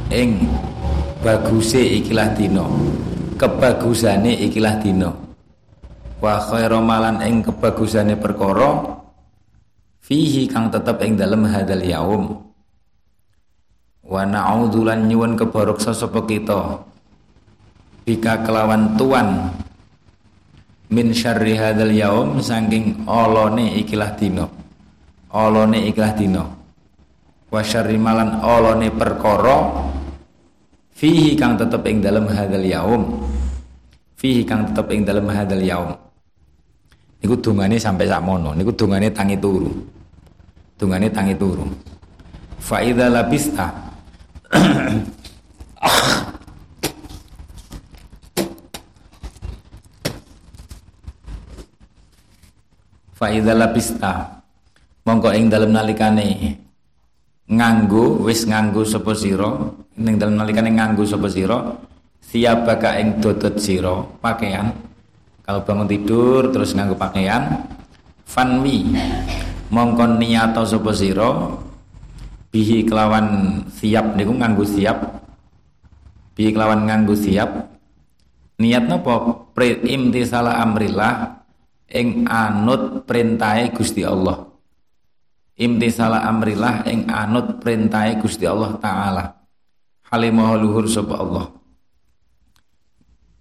[0.08, 0.48] Ing
[1.20, 2.64] baguse ikilah dina
[3.38, 5.14] kebagusane ikilah dina.
[6.18, 8.98] Wa khairu malan ing kebagusane perkara
[10.02, 12.24] fihi kang tetep ing dalem hadal yaum.
[14.08, 16.82] Wa na'udzu lan nyuwun kebarok sapa kita.
[18.08, 19.52] Bika kelawan tuan
[20.88, 24.48] min syarri hadal yaum saking olone ikilah dina.
[25.36, 26.44] Olone ikilah dina.
[27.52, 29.88] Wa syarri malan olone perkara
[30.98, 33.06] fihi kang tetep ing dalam hadal yaum.
[34.18, 35.94] Fihi kang tetep ing dalam hadal yaum.
[37.22, 39.70] Niku dungane sampai sakmono niku dungane tangi turu.
[40.78, 41.70] Dungane tangi turu.
[42.58, 43.70] Fa idza labista.
[53.18, 54.14] Fa idza labista.
[55.06, 56.58] Mongko ing dalem nalikane
[57.48, 59.56] nganggo wis nganggo sapa sira
[59.98, 61.58] ning dalem nalikane nganggo sapa sira
[62.22, 64.70] siapaka ing dodot sira pakaian.
[65.42, 67.66] Kalau bangun tidur terus nganggo pakaian.
[68.28, 68.94] Fanwi
[69.74, 71.58] mongkon niyato sapa sira
[72.54, 74.98] bihi kelawan siap niku nganggo siap.
[76.38, 77.50] Bihi kelawan nganggo siap.
[78.62, 79.50] Niat napa
[80.26, 81.46] salah amrillah
[81.90, 84.46] ing anut perintahe Gusti Allah.
[85.90, 89.38] Salah amrillah ing anut perintahe Gusti Allah taala
[90.12, 91.46] halimah luhur sapa Allah?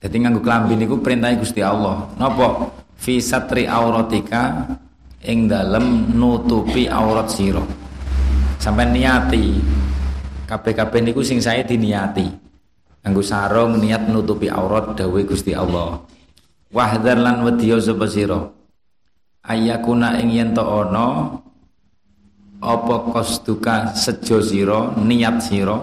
[0.03, 2.07] Jadi nganggo klambi niku perintahe Gusti Allah.
[2.21, 2.69] Napa?
[2.97, 4.71] Fi satri auratika
[5.25, 7.65] ing dalem nutupi aurat sira.
[8.61, 9.57] Sampai niati.
[10.47, 12.29] Kabeh-kabeh niku sing saya diniati.
[13.03, 15.99] Nganggo sarung niat nutupi aurat dawuh Gusti Allah.
[16.71, 18.39] Wahdar lan wedya sapa sira?
[19.47, 21.39] Ayakuna ing yen ana
[22.59, 25.77] apa kostuka sejo sira niat sira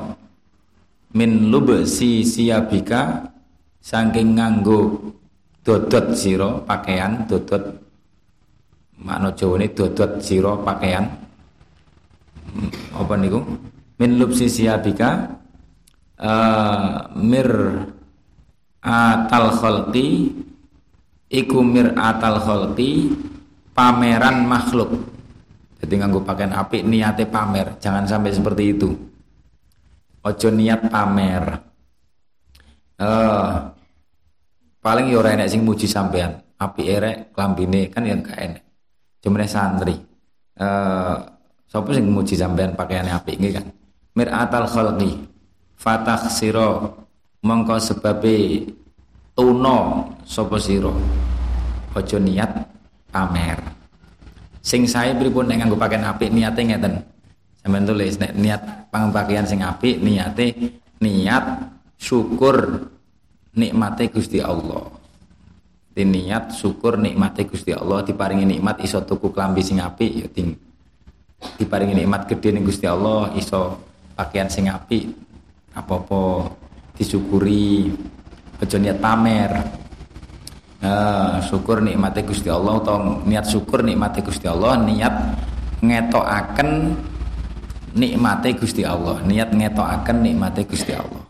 [1.13, 3.29] min lubsi siabika
[3.77, 5.13] saking nganggo
[5.61, 7.63] dodot sira pakaian dodot.
[9.03, 11.05] Makna Jawane dodot sira pakaian.
[12.53, 13.39] Hmm, apa niku?
[14.01, 15.29] Min lubsi siabika
[16.17, 17.49] uh, mir
[18.83, 20.33] atal khalqi
[21.29, 22.41] iku mir atal
[23.73, 24.91] pameran makhluk.
[25.83, 27.77] Jadi nganggo pakaian apik niate pamer.
[27.77, 29.12] Jangan sampai seperti itu
[30.23, 31.43] ojo niat pamer.
[32.97, 33.67] Uh,
[34.79, 36.39] paling ya ora enek sing muji sampean.
[36.55, 38.63] Api erek klambine kan yang gak enek.
[39.19, 39.95] Cuma santri.
[40.55, 41.15] Eh
[41.67, 43.65] sapa sing muji sampean pakaiane apik nggih kan
[44.13, 45.25] miratal khalqi
[45.73, 46.85] fatah sira
[47.41, 48.69] mongko sebabe
[49.35, 50.93] tuna sapa sira.
[51.93, 52.51] Aja niat
[53.13, 53.59] pamer.
[54.63, 57.12] Sing sae pripun nek nganggo pakaian apik niate ngeten
[57.63, 58.61] sampean tulis nek niat
[58.91, 60.51] pangpakaian sing apik niate
[60.99, 61.63] niat
[61.95, 62.83] syukur
[63.55, 64.91] nikmate Gusti Allah.
[65.95, 70.51] Niat syukur nikmate Gusti Allah diparingi nikmat iso tuku klambi sing apik ya ting
[71.55, 73.79] diparingi nikmat gede ning Gusti Allah iso
[74.17, 75.07] pakaian sing apik
[75.71, 76.51] apa-apa
[76.97, 77.93] disyukuri
[78.59, 79.51] aja niat pamer.
[80.83, 85.15] Nah, syukur nikmate Gusti Allah atau niat syukur nikmate Gusti Allah niat
[85.79, 86.69] ngetokaken
[87.93, 89.21] nikmate Gusti Allah.
[89.23, 91.23] Niat ngetokaken nikmate Gusti Allah.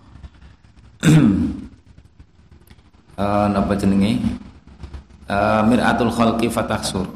[1.03, 1.19] Uh,
[3.53, 4.23] napa jenenge?
[5.27, 7.07] Uh, miratul khalqi fataksur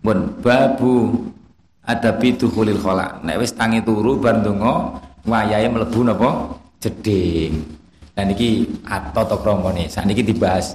[0.00, 1.20] bon babu
[1.84, 6.30] adabi dukhulil khala nek wis tangi turu bar ndonga wayahe mlebu napa?
[6.82, 7.62] Jeding.
[8.12, 10.74] Dan iki tata kramane sakniki dibahas.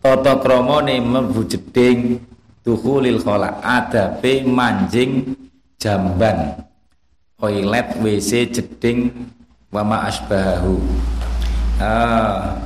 [0.00, 2.22] Tata kramane mlebu jeding
[2.64, 5.36] dukhulil khala adabe manjing
[5.76, 6.69] jamban
[7.40, 9.08] toilet WC jeding
[9.72, 10.76] wama asbahu
[11.80, 12.60] ah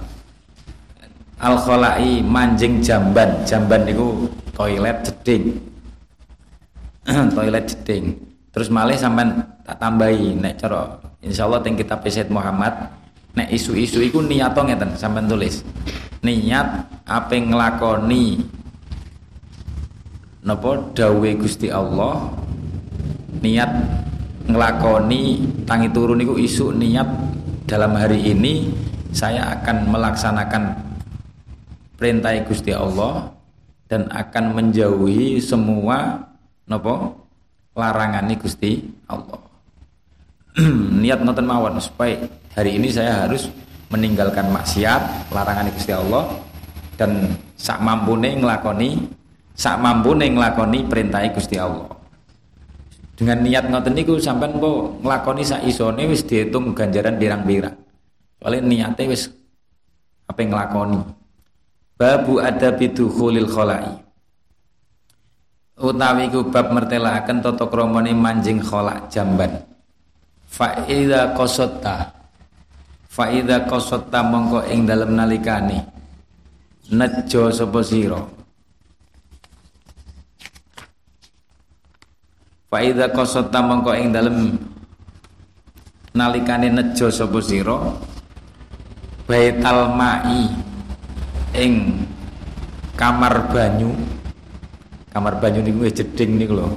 [1.44, 3.44] al kholai manjing jamban.
[3.44, 5.60] Jamban itu toilet jeding.
[7.36, 8.16] Toilet jeding.
[8.48, 12.72] Terus malih sampean tak tambahi nek cara insyaallah teng kitab Said Muhammad
[13.36, 15.60] nek isu-isu iku niat ngeten sampean tulis.
[16.24, 18.40] Niat apa nglakoni
[20.40, 22.32] napa dawe Gusti Allah
[23.44, 23.68] niat
[24.48, 27.08] nglakoni tangi turun iku isu niat
[27.64, 28.68] dalam hari ini
[29.14, 30.62] saya akan melaksanakan
[31.96, 33.30] perintah Gusti Allah
[33.88, 36.18] dan akan menjauhi semua
[36.68, 37.14] nopo
[37.74, 39.40] larangan Gusti Allah.
[41.02, 42.14] Niat ngoten mawon supaya
[42.54, 43.50] hari ini saya harus
[43.90, 46.30] meninggalkan maksiat, larangan Gusti Allah
[46.94, 49.02] dan sak mampune nglakoni
[49.54, 51.90] sak mampune nglakoni perintah Gusti Allah.
[53.14, 57.76] Dengan niat ngoten niku sampean kok nglakoni sak isone wis dihitung ganjaran pirang-pirang.
[58.42, 59.30] Soale niate wis
[60.26, 61.24] apa nglakoni.
[61.94, 63.86] Babu adabi dukhulil kholai
[65.78, 69.62] Utawi ku bab mertelaken tata kramane manjing kholak jamban
[70.50, 72.10] Fa idza qasatta
[73.06, 75.86] Fa idza qasatta mongko ing dalem nalikane
[76.90, 78.20] nejo sapa sira
[82.74, 84.58] Fa qasatta mongko ing dalem
[86.10, 87.78] nalikane nejo sapa sira
[89.30, 90.50] Baital ma'i
[91.54, 92.02] ing
[92.98, 93.94] kamar banyu.
[95.14, 96.74] Kamar banyu niku jeding niku lho.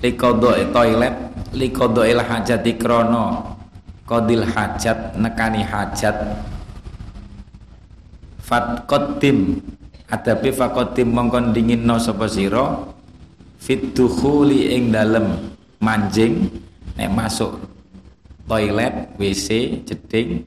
[0.00, 1.12] Likodho toilet
[1.52, 3.52] likodho il hajat krono
[4.08, 6.16] kodil hajat nekani hajat.
[8.40, 9.60] Fat kodim
[10.08, 12.91] adabi fakodim mongkon dingin no sapa sira
[13.62, 16.50] fit dukhuli ing dalem manjing
[16.98, 17.62] nek masuk
[18.50, 20.42] toilet WC jeding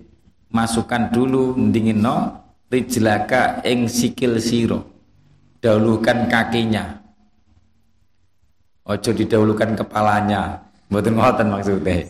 [0.52, 2.36] masukkan dulu dingin no
[2.68, 4.84] rijlaka ing sikil siro
[5.64, 7.00] dahulukan kakinya
[8.84, 12.06] ojo didahulukan kepalanya Mboten ngoten maksudnya.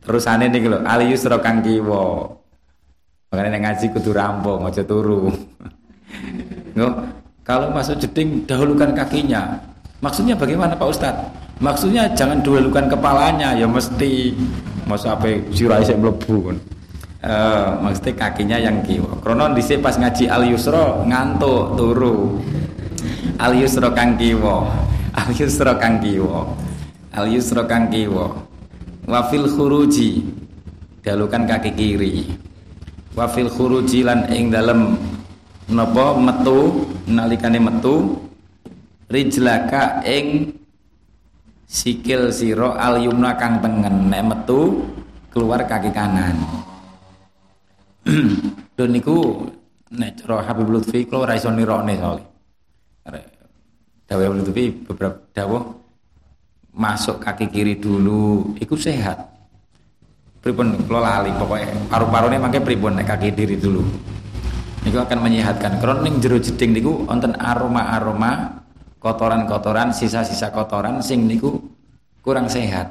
[0.00, 2.30] Terusane niki lho, al yusra kang kiwa.
[3.28, 5.34] Makanya ngaji kudu rampung, aja turu.
[7.46, 9.60] Kalau masuk jeding dahulukan kakinya.
[10.04, 11.26] Maksudnya bagaimana Pak Ustadz?
[11.56, 14.36] Maksudnya jangan dahulukan kepalanya, ya mesti
[14.84, 16.56] masa apa sirai saya melebu kan.
[17.26, 19.18] Uh, maksudnya kakinya yang kiwa.
[19.24, 22.38] Krono dhisik pas ngaji al yusra ngantuk turu.
[23.40, 24.68] Al yusra kang kiwa.
[25.16, 26.44] Al yusra kang kiwa.
[27.16, 28.30] Al yusra kang kiwa.
[29.08, 30.22] Wa fil khuruji
[31.02, 32.30] dalukan kaki kiri.
[33.16, 34.94] Wa fil khuruji lan ing dalem
[35.72, 38.25] napa metu nalikane metu
[39.06, 40.54] rijlaka ing
[41.66, 44.86] sikil siro al yumna kang tengen nek metu
[45.34, 46.38] keluar kaki kanan
[48.76, 49.48] Dan niku
[49.96, 52.24] nek cara Habib Lutfi kula ora iso nirokne soalé.
[54.06, 55.64] Dawuh Lutfi beberapa dawuh
[56.76, 59.16] masuk kaki kiri dulu iku sehat.
[60.44, 63.82] Pripun kula lali pokoknya paru-parune mangke pripun nek kaki kiri dulu.
[64.84, 65.82] Niku akan menyehatkan.
[65.82, 68.60] Karena ning jero jeding niku wonten aroma-aroma
[69.06, 71.62] kotoran-kotoran, sisa-sisa kotoran sing niku
[72.26, 72.90] kurang sehat.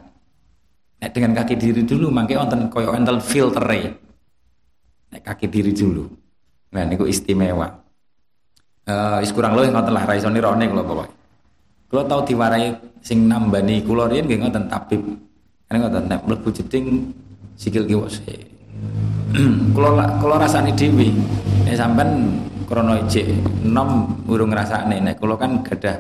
[1.04, 4.00] Nek dengan kaki diri dulu mangke wonten koyo enten filtere
[5.12, 6.08] Nek kaki diri dulu.
[6.72, 7.68] Nah niku istimewa.
[8.88, 11.12] Eh uh, kurang luwih ngoten lah ra iso nirone kula pokoke.
[11.92, 12.72] Kula tau diwarai
[13.04, 15.04] sing nambani kula riyen nggih ngoten tabib.
[15.68, 17.12] Kan ngoten nek mlebu jeding
[17.60, 18.08] sikil kiwa
[19.76, 19.90] kula
[20.24, 21.12] kula rasani dhewe.
[21.68, 23.26] Nek sampean krana ijik
[23.64, 24.98] enom urung ngrasakne.
[25.00, 25.96] Nek kula kan gadah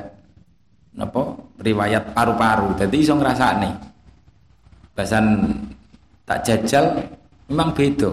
[0.98, 2.76] napa riwayat paru-paru.
[2.76, 3.70] Dadi iso ngrasakne.
[4.98, 5.26] Bahasan
[6.26, 7.06] tak jajal
[7.48, 8.12] memang beda.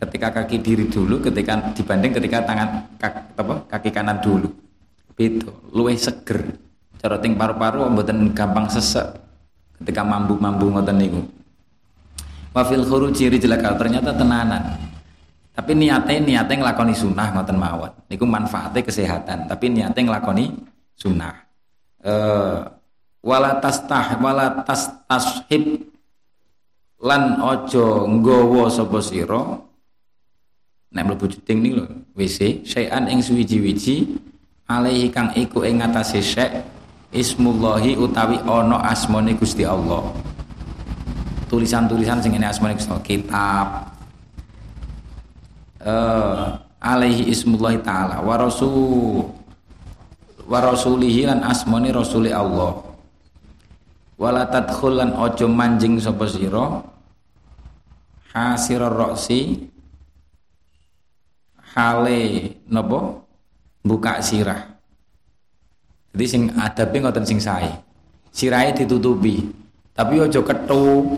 [0.00, 4.48] Ketika kaki diri dulu ketika dibanding ketika tangan kaki, apa, kaki kanan dulu.
[5.20, 6.56] Itu luwih seger.
[6.96, 9.04] Cara ting paru-paru mboten gampang sesek.
[9.76, 11.20] Ketika mambu-mambu ngoten niku.
[12.56, 14.90] Wafil khuruji rijlaka ternyata tenanan
[15.60, 17.92] tapi niatnya niatnya ngelakoni sunnah ngoten mawon.
[18.08, 20.56] Niku manfaatnya kesehatan tapi niatnya ngelakoni
[20.96, 21.36] sunnah.
[22.00, 22.56] Eh
[23.20, 25.84] wala tastah wala tas tashib
[27.04, 29.60] lan ojo nggawa sapa sira.
[30.96, 31.86] Nek mlebu jeding niku lho
[32.16, 34.16] WC syai'an ing suwiji-wiji
[34.64, 36.50] alaihi kang iku ing ngatasé syek
[37.12, 40.08] ismullahi utawi ana asmane Gusti Allah.
[41.52, 43.66] Tulisan-tulisan sing ini asmane Gusti Allah kitab
[45.84, 48.24] uh, alaihi ismullahi taala.
[48.24, 49.28] Wa rasul.
[50.50, 52.82] Wa rasulihi lan asmane rasuli Allah.
[54.20, 56.82] Wala tadkhul lan aja manjing sapa sira.
[58.34, 59.70] Hasirar roksi.
[61.70, 62.20] Hale
[62.66, 63.24] nopo?
[63.80, 64.66] Buka sirah.
[66.10, 67.70] Jadi sing adabe ngoten sing sae.
[68.34, 69.46] Sirahe ditutupi.
[69.94, 71.16] Tapi ojo ketu.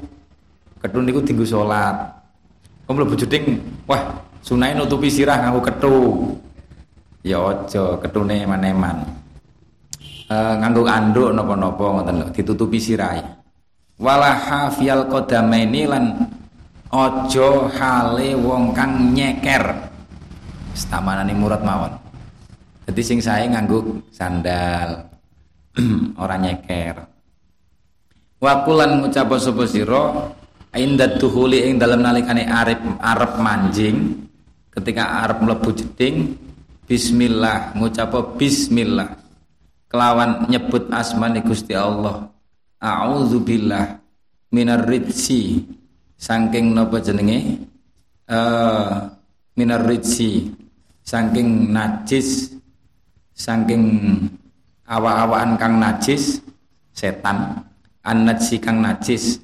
[0.79, 2.23] Ketu niku tinggu salat
[2.93, 3.57] om mlebu jeding?
[3.89, 4.03] Wah
[4.43, 5.97] sunahe nutupi sirah nganggo ketu.
[7.23, 9.23] Ya ojo ketune eman-eman
[10.27, 13.23] e, nganggo anduk napa-napa ngoten lho ditutupi sirahe
[14.03, 16.05] wala hafiyal qadamaini lan
[16.91, 19.91] ojo hale wong kang nyeker.
[20.73, 21.93] Ini murad mawon.
[22.89, 25.05] Jadi sing saya nganggu sandal.
[26.23, 26.97] Orang nyeker.
[28.43, 30.33] Wakulan ngucap sapa sira
[30.75, 34.27] inda tuhuli ing dalam nalikane arep arep manjing
[34.73, 36.17] ketika arep mlebu jeding
[36.89, 39.21] bismillah ngucap bismillah.
[39.93, 42.33] Kelawan nyebut asmani Gusti Allah.
[42.81, 44.01] A'udzubillah
[44.51, 45.61] minar ridsi
[46.17, 47.69] saking napa jenenge?
[48.25, 49.13] Uh,
[49.55, 50.49] minar ridsi
[51.05, 52.57] saking najis.
[53.33, 53.85] Saking
[54.89, 56.41] awa-awaan kang najis
[56.97, 57.61] setan.
[58.05, 58.29] An
[58.61, 59.41] kang najis.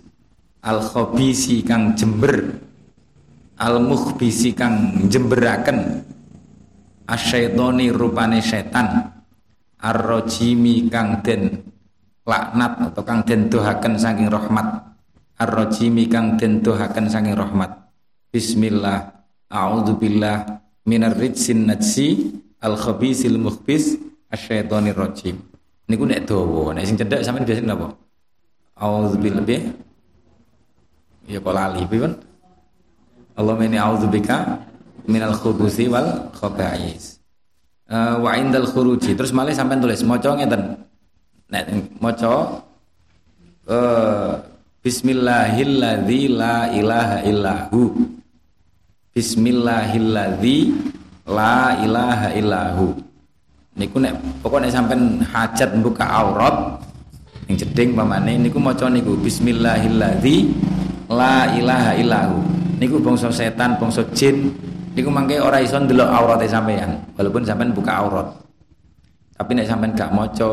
[0.64, 2.67] Al khobisi kang jember
[3.58, 6.06] al mukhbisi kang jemberaken
[7.10, 9.10] asyaitoni rupane setan
[9.82, 11.66] ar rojimi kang den
[12.22, 14.66] laknat atau kang den dohaken saking rahmat.
[15.38, 17.90] Ar rojimi kang den dohaken saking rahmat.
[18.30, 19.10] Bismillah
[19.50, 23.96] a'udzubillah minar rijsin najsi al khabisil mukhbis
[24.28, 25.40] asyaitonir rajim.
[25.88, 27.96] Niku nek dawa nek sing cedhak sampean biasa napa?
[28.78, 29.58] Auzubillahi
[31.26, 32.27] ya kok lali piye
[33.38, 34.58] Allahumma inni a'udzubika
[35.06, 37.22] minal khubuthi wal khaba'is
[37.86, 40.74] uh, wa indal khuruji terus malah sampean tulis maca ngeten
[41.48, 41.64] nek
[42.02, 42.60] maca
[43.70, 44.34] uh,
[44.82, 47.82] bismillahilladzi la ilaha illahu
[49.18, 50.70] Bismillahilladzi
[51.26, 52.94] la ilaha illahu.
[53.74, 54.14] Niku nek
[54.46, 54.94] pokoknya sampai
[55.26, 56.78] hajat buka aurat
[57.50, 60.54] Ning jeding pamane niku maca niku bismillahilladzi
[61.10, 62.38] la ilaha illahu.
[62.78, 64.54] Niku bangsa setan, bangsa jin
[64.94, 68.28] niku mangke ora iso ndelok aurate sampean walaupun sampean buka aurat.
[69.34, 70.50] Tapi nek sampean gak maca,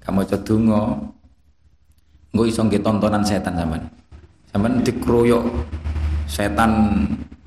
[0.00, 0.82] gak maca donga,
[2.32, 3.82] engko iso nggih tontonan setan sampean.
[4.48, 5.44] Sampean dikroyok
[6.28, 6.72] setan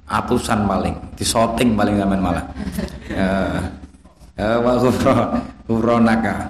[0.06, 2.46] atusan paling, disoting paling sampean malah.
[3.10, 3.62] Eh
[4.38, 4.74] uh, wa
[5.68, 6.50] ghufranaka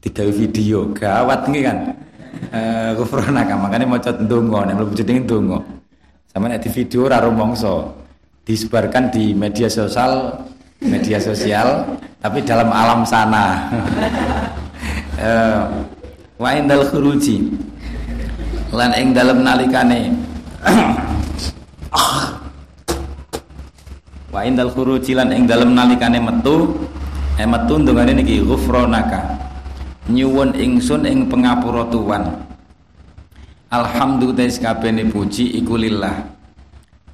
[0.00, 1.78] tiga video gawat nih kan
[2.52, 2.92] eh
[3.56, 5.58] makanya mau cat ndonga nek mlebu jenenge ndonga
[6.34, 7.94] sama di video ora rumangsa
[8.42, 10.34] disebarkan di media sosial
[10.82, 11.86] media sosial
[12.18, 13.44] tapi dalam alam sana.
[15.14, 15.62] Eh
[16.42, 17.38] wa indal khuruji.
[18.74, 20.10] Lan ing dalem nalikane.
[24.34, 26.74] Wa indal khuruji lan ing dalem nalikane metu.
[27.38, 29.38] Eh metu ndongane niki ghufranaka
[30.10, 31.86] nyuwun ingsun ing pengapura
[33.74, 36.14] alhamdulillah kabehane puji iku lillah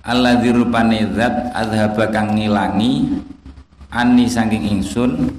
[0.05, 3.09] alladzi rupane zat azhaba kang ngilangi
[3.89, 5.33] ani saking ingsun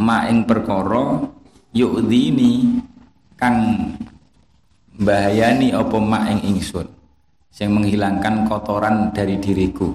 [0.00, 1.20] ma ing perkara
[1.76, 2.80] yu'dini
[3.36, 3.92] kang
[4.96, 6.88] bahayani apa ma ing ingsun
[7.52, 9.92] sing menghilangkan kotoran dari diriku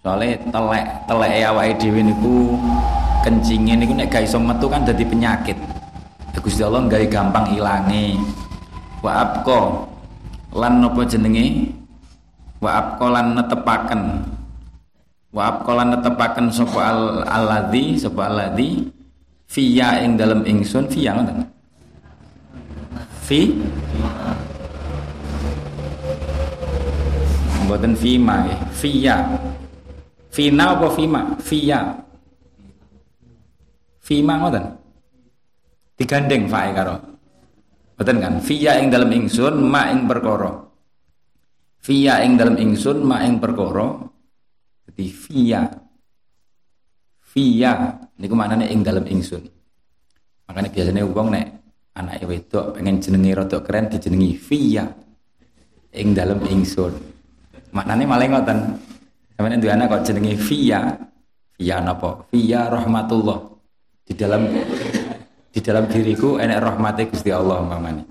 [0.00, 2.56] soalnya telek telek awake dhewe niku
[3.20, 5.56] kencingin niku nek gak iso metu kan dadi penyakit.
[6.40, 8.16] Gusti Allah gawe gampang ilangi.
[9.00, 9.88] Wa abqa
[10.52, 11.72] lan napa jenenge?
[12.60, 14.02] Wa abqa lan netepaken.
[15.32, 18.92] Wa abqa lan netepaken sapa al alladzi sapa alladzi
[19.48, 21.48] fiya ing dalem ingsun fiya ngoten.
[23.24, 23.56] Fi
[27.64, 29.16] Mboten fima nggih, fiya.
[30.34, 31.22] Fina apa fima?
[31.38, 32.02] Fiya.
[34.02, 34.74] Fima ngoten.
[35.94, 37.09] Digandeng fae karo.
[38.00, 38.34] Ngoten kan?
[38.40, 40.48] Fiya ing dalem ingsun ma ing perkara.
[41.84, 43.92] Fiya ing dalem ingsun ma ing perkara.
[44.88, 45.68] Dadi fiya.
[47.20, 49.44] Fiya niku maknane ing dalem ingsun.
[50.48, 51.46] Makanya biasanya wong nek
[51.92, 54.88] anake wedok pengen jenenge rada keren dijenengi Fiya
[55.92, 56.96] ing dalem ingsun.
[57.76, 58.58] Maknane malah ngoten.
[59.36, 60.88] Sampeyan duwe anak kok jenenge Fiya.
[61.52, 62.24] Fiya napa?
[62.32, 63.44] Fiya rahmatullah
[64.08, 64.48] di dalam
[65.50, 68.02] di dalam diriku enek rahmati Gusti Allah umpamane.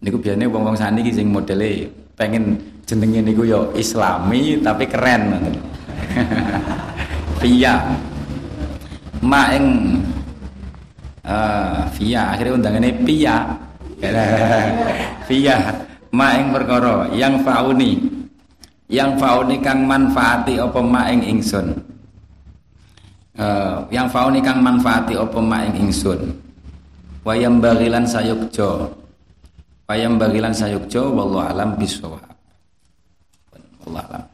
[0.00, 1.84] Niku biasanya wong-wong sani iki sing modele
[2.16, 2.56] pengen
[2.88, 5.36] jenenge niku ya islami tapi keren
[7.40, 7.76] Via.
[9.20, 10.00] Ma ing
[11.28, 13.36] uh, akhirnya undangannya pia.
[15.28, 15.56] Via.
[16.16, 18.00] Ma ing perkara yang fauni.
[18.88, 21.89] Yang fauni kang manfaati apa ma ing ingsun
[23.40, 26.20] uh, yang fauni kang manfaati opo maing ingsun?
[27.24, 29.00] Wayam bagilan sayukjo
[29.90, 32.22] wayam bagilan sayukjo wallahu alam bisawab.
[33.82, 34.29] Wallahu alam.